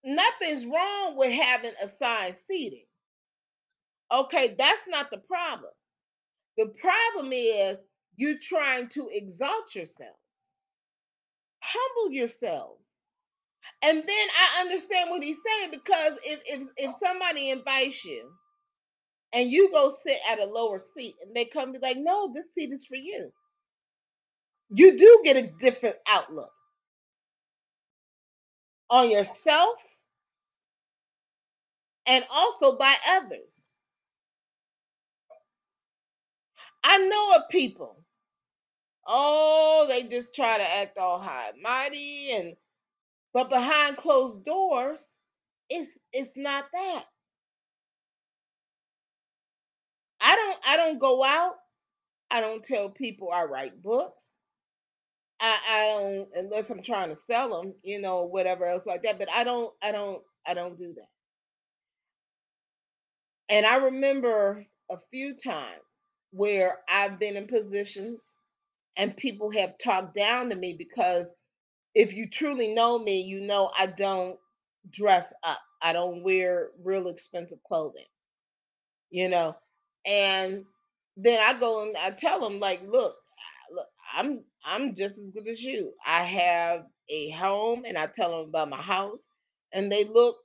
[0.03, 2.85] nothing's wrong with having assigned seating.
[4.11, 5.71] Okay, that's not the problem.
[6.57, 7.79] The problem is
[8.15, 10.13] you're trying to exalt yourselves,
[11.61, 12.89] humble yourselves.
[13.83, 14.07] And then
[14.57, 18.29] I understand what he's saying because if if if somebody invites you
[19.33, 22.53] and you go sit at a lower seat and they come be like, no, this
[22.53, 23.31] seat is for you.
[24.69, 26.51] You do get a different outlook
[28.89, 29.77] on yourself
[32.07, 33.67] and also by others.
[36.83, 38.03] I know of people.
[39.07, 42.55] Oh, they just try to act all high mighty and
[43.37, 45.13] but behind closed doors,
[45.69, 47.03] it's it's not that.
[50.19, 51.53] I don't I don't go out.
[52.31, 54.23] I don't tell people I write books.
[55.39, 59.19] I, I don't unless I'm trying to sell them, you know, whatever else like that.
[59.19, 61.09] But I don't I don't I don't do that.
[63.55, 65.83] And I remember a few times
[66.31, 68.33] where I've been in positions
[68.97, 71.29] and people have talked down to me because
[71.97, 74.39] if you truly know me, you know I don't
[74.91, 75.59] dress up.
[75.81, 78.05] I don't wear real expensive clothing,
[79.09, 79.57] you know.
[80.05, 80.63] And
[81.17, 83.15] then I go and I tell them like, look,
[83.73, 85.93] look, I'm I'm just as good as you.
[86.05, 89.27] I have a home and I tell them about my house
[89.73, 90.37] and they look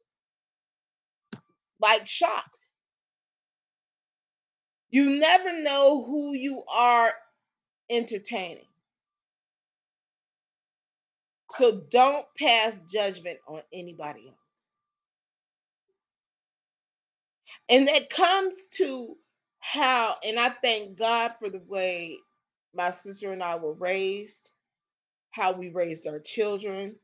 [1.81, 2.69] like shocked.
[4.91, 7.13] You never know who you are
[7.91, 8.67] entertaining.
[11.57, 14.37] So don't pass judgment on anybody else.
[17.71, 19.17] And that comes to
[19.61, 22.19] how, and I thank God for the way
[22.75, 24.51] my sister and I were raised,
[25.33, 26.97] how we raised our children,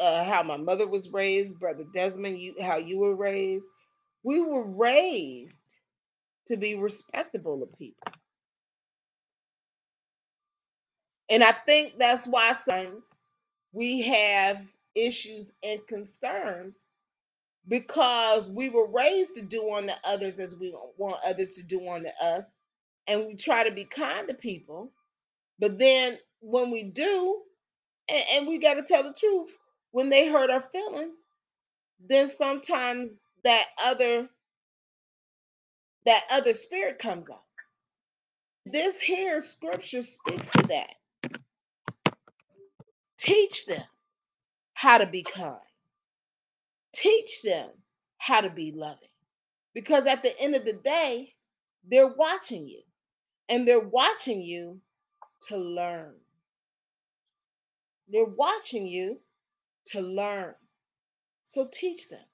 [0.00, 3.66] uh, how my mother was raised, Brother Desmond, you how you were raised.
[4.24, 5.74] We were raised
[6.48, 8.12] to be respectable of people.
[11.32, 13.10] And I think that's why sometimes
[13.72, 14.62] we have
[14.96, 16.80] issues and concerns
[17.68, 22.10] because we were raised to do unto others as we want others to do unto
[22.22, 22.46] us.
[23.08, 24.92] And we try to be kind to people.
[25.58, 27.42] But then when we do,
[28.10, 29.50] and, and we got to tell the truth,
[29.92, 31.16] when they hurt our feelings,
[32.08, 34.28] then sometimes that other
[36.06, 37.42] that other spirit comes out.
[38.66, 40.90] This here scripture speaks to that.
[43.22, 43.84] Teach them
[44.74, 45.58] how to be kind.
[46.94, 47.70] Teach them
[48.18, 49.08] how to be loving.
[49.74, 51.34] Because at the end of the day,
[51.88, 52.82] they're watching you.
[53.48, 54.80] And they're watching you
[55.48, 56.14] to learn.
[58.08, 59.20] They're watching you
[59.92, 60.54] to learn.
[61.44, 62.24] So teach them.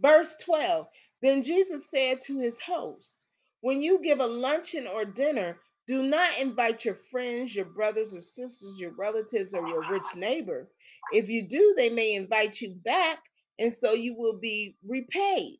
[0.00, 0.88] Verse 12
[1.22, 3.26] Then Jesus said to his host,
[3.62, 5.58] When you give a luncheon or dinner,
[5.90, 10.72] do not invite your friends, your brothers or sisters, your relatives, or your rich neighbors.
[11.12, 13.18] If you do, they may invite you back,
[13.58, 15.58] and so you will be repaid.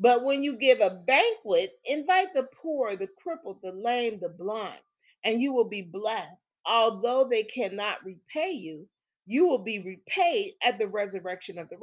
[0.00, 4.80] But when you give a banquet, invite the poor, the crippled, the lame, the blind,
[5.22, 6.48] and you will be blessed.
[6.66, 8.88] Although they cannot repay you,
[9.26, 11.78] you will be repaid at the resurrection of the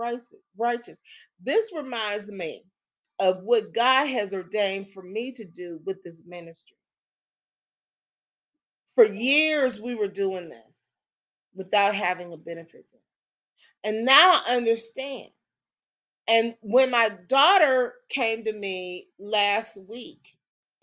[0.58, 1.00] righteous.
[1.42, 2.66] This reminds me
[3.20, 6.76] of what God has ordained for me to do with this ministry.
[8.96, 10.88] For years, we were doing this
[11.56, 12.86] without having a benefit.
[13.84, 15.30] And now I understand.
[16.28, 20.22] And when my daughter came to me last week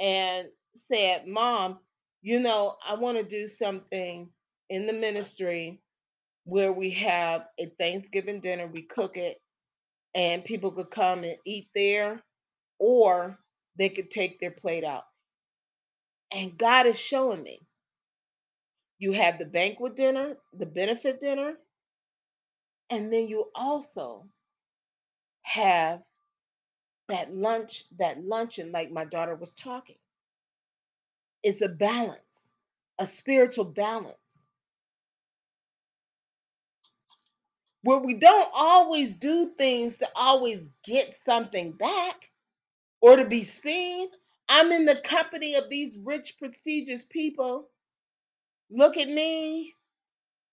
[0.00, 1.78] and said, Mom,
[2.22, 4.28] you know, I want to do something
[4.70, 5.80] in the ministry
[6.44, 9.40] where we have a Thanksgiving dinner, we cook it,
[10.14, 12.22] and people could come and eat there,
[12.78, 13.38] or
[13.78, 15.04] they could take their plate out.
[16.32, 17.60] And God is showing me
[19.00, 21.54] you have the banquet dinner, the benefit dinner,
[22.90, 24.26] and then you also
[25.42, 26.02] have
[27.08, 29.96] that lunch, that luncheon, like my daughter was talking.
[31.42, 32.48] It's a balance,
[32.98, 34.16] a spiritual balance.
[37.82, 42.30] Where we don't always do things to always get something back
[43.02, 44.08] or to be seen.
[44.48, 47.69] I'm in the company of these rich, prestigious people
[48.70, 49.74] look at me.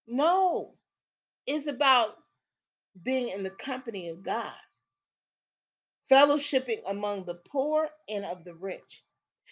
[0.07, 0.75] No,
[1.47, 2.15] it's about
[3.03, 4.53] being in the company of God,
[6.11, 9.03] fellowshipping among the poor and of the rich.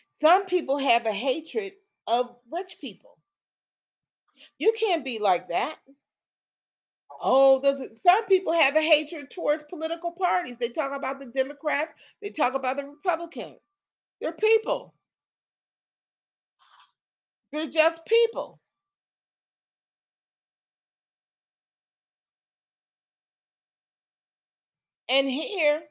[0.10, 1.74] Some people have a hatred
[2.08, 3.18] of rich people.
[4.60, 5.78] You can't be like that.
[7.22, 10.58] Oh, does some people have a hatred towards political parties.
[10.58, 13.60] They talk about the Democrats, they talk about the Republicans.
[14.22, 14.95] They're people.
[17.56, 18.60] They're just people.
[25.10, 25.82] And here,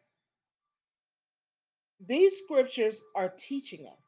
[2.07, 4.05] these scriptures are teaching us,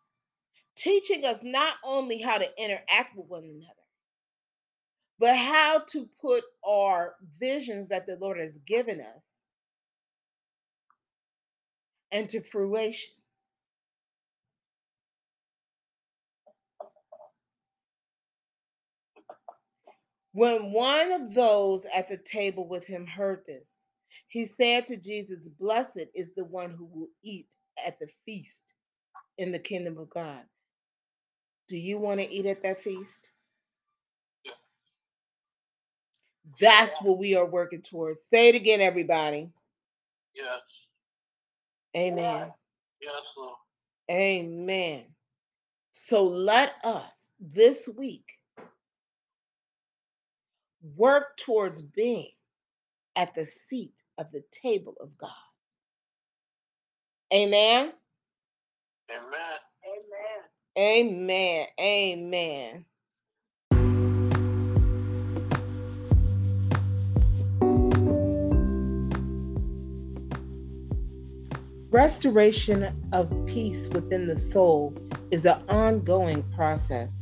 [0.76, 3.74] teaching us not only how to interact with one another,
[5.18, 9.26] but how to put our visions that the Lord has given us
[12.12, 13.15] into fruition.
[20.36, 23.74] When one of those at the table with him heard this,
[24.28, 27.48] he said to Jesus, Blessed is the one who will eat
[27.86, 28.74] at the feast
[29.38, 30.42] in the kingdom of God.
[31.68, 33.30] Do you want to eat at that feast?
[36.60, 38.22] That's what we are working towards.
[38.24, 39.48] Say it again, everybody.
[40.34, 40.60] Yes.
[41.96, 42.52] Amen.
[43.00, 43.56] Yes, Lord.
[44.10, 45.04] Amen.
[45.92, 48.35] So let us this week
[50.94, 52.30] work towards being
[53.16, 55.30] at the seat of the table of God.
[57.32, 57.92] Amen.
[59.10, 59.58] Amen.
[60.78, 61.66] Amen.
[61.66, 61.66] Amen.
[61.80, 62.84] Amen.
[71.90, 74.94] Restoration of peace within the soul
[75.30, 77.18] is an ongoing process.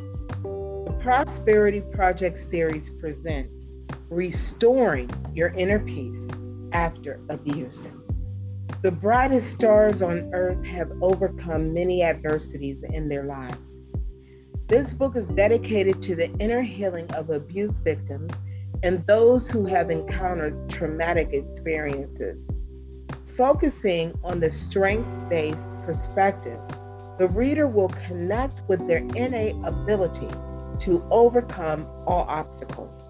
[1.05, 3.68] Prosperity Project series presents
[4.09, 6.26] Restoring Your Inner Peace
[6.72, 7.93] After Abuse.
[8.81, 13.68] The brightest stars on earth have overcome many adversities in their lives.
[14.66, 18.32] This book is dedicated to the inner healing of abuse victims
[18.82, 22.48] and those who have encountered traumatic experiences.
[23.36, 26.59] Focusing on the strength based perspective,
[27.18, 30.31] the reader will connect with their innate ability
[30.80, 33.06] to overcome all obstacles.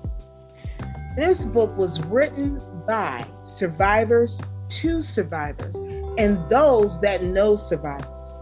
[1.16, 5.76] This book was written by survivors to survivors
[6.18, 8.38] and those that know survivors.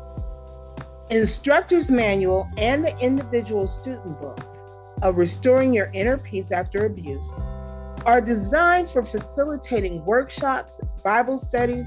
[1.10, 4.60] Instructor's Manual and the individual student books
[5.02, 7.38] of Restoring Your Inner Peace After Abuse
[8.06, 11.86] are designed for facilitating workshops, Bible studies,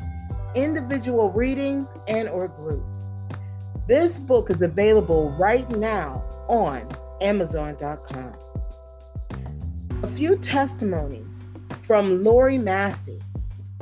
[0.54, 3.06] individual readings, and or groups.
[3.88, 6.88] This book is available right now on
[7.22, 8.34] amazon.com.
[10.04, 11.42] A few testimonies
[11.84, 13.20] from Lori Massey,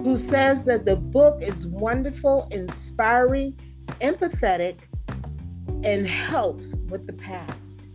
[0.01, 3.57] who says that the book is wonderful, inspiring,
[4.01, 4.79] empathetic,
[5.83, 7.87] and helps with the past.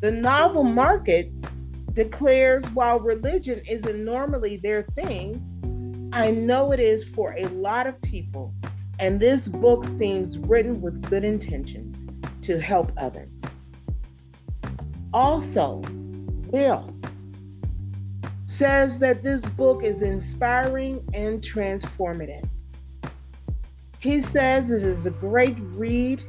[0.00, 1.32] The novel market
[1.94, 5.42] declares while religion isn't normally their thing,
[6.12, 8.54] I know it is for a lot of people,
[8.98, 12.06] and this book seems written with good intentions
[12.42, 13.42] to help others.
[15.12, 15.82] Also,
[16.50, 16.94] Will
[18.46, 22.48] says that this book is inspiring and transformative.
[24.00, 26.22] He says it is a great read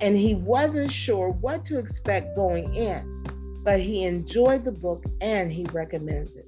[0.00, 3.24] and he wasn't sure what to expect going in,
[3.64, 6.46] but he enjoyed the book and he recommends it.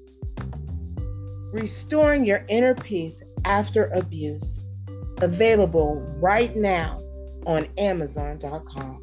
[1.53, 4.65] Restoring Your Inner Peace After Abuse,
[5.21, 7.03] available right now
[7.47, 9.02] on Amazon.com.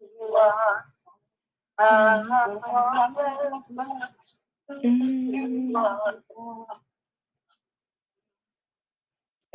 [0.00, 0.84] You are.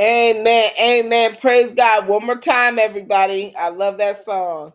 [0.02, 0.72] Amen.
[0.80, 1.38] Amen.
[1.42, 2.08] Praise God.
[2.08, 3.56] One more time, everybody.
[3.56, 4.74] I love that song.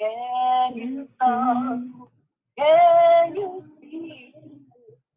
[0.00, 2.08] Can you come?
[2.58, 4.32] Can you see?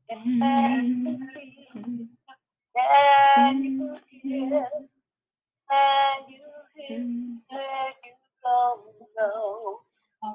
[0.09, 2.07] Can you see?
[2.75, 4.67] Can you hear?
[5.69, 6.97] Can you hear?
[6.97, 8.85] Can you don't
[9.17, 9.79] know?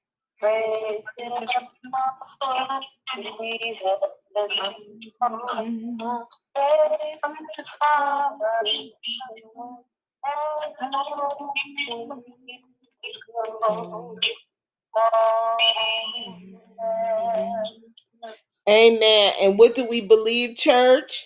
[18.69, 19.33] Amen.
[19.41, 21.25] And what do we believe, church?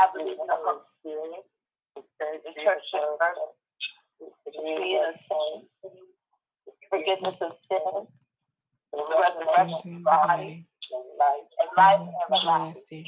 [0.00, 1.44] I believe in the Holy Spirit,
[2.44, 3.54] the church of earth,
[4.46, 5.68] the community of saints,
[6.90, 8.08] forgiveness of sins,
[8.92, 11.04] the resurrection of the body, and
[11.76, 12.00] life,
[12.30, 13.06] everlasting.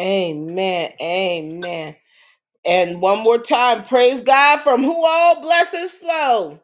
[0.00, 0.92] Amen.
[1.00, 1.96] Amen.
[2.66, 6.60] And one more time, praise God from who all blessings flow.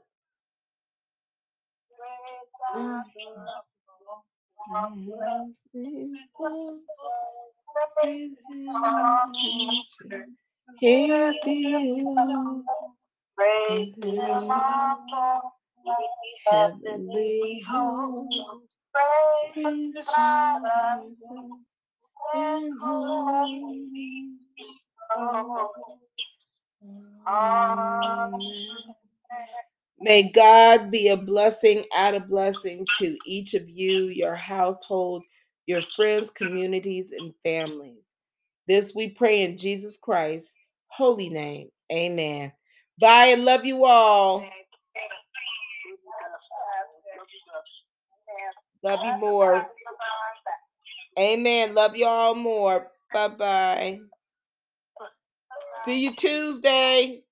[16.51, 18.67] Heavenly host.
[30.01, 35.25] May God be a blessing, add a blessing to each of you, your household,
[35.67, 38.11] your friends, communities, and families.
[38.67, 40.55] This we pray in Jesus Christ's
[40.89, 41.69] holy name.
[41.93, 42.53] Amen.
[43.01, 44.45] Bye and love you all.
[48.83, 49.67] Love you more.
[51.19, 51.75] Amen.
[51.75, 52.89] Love you all more.
[53.13, 54.01] Bye bye.
[55.85, 57.23] See you Tuesday.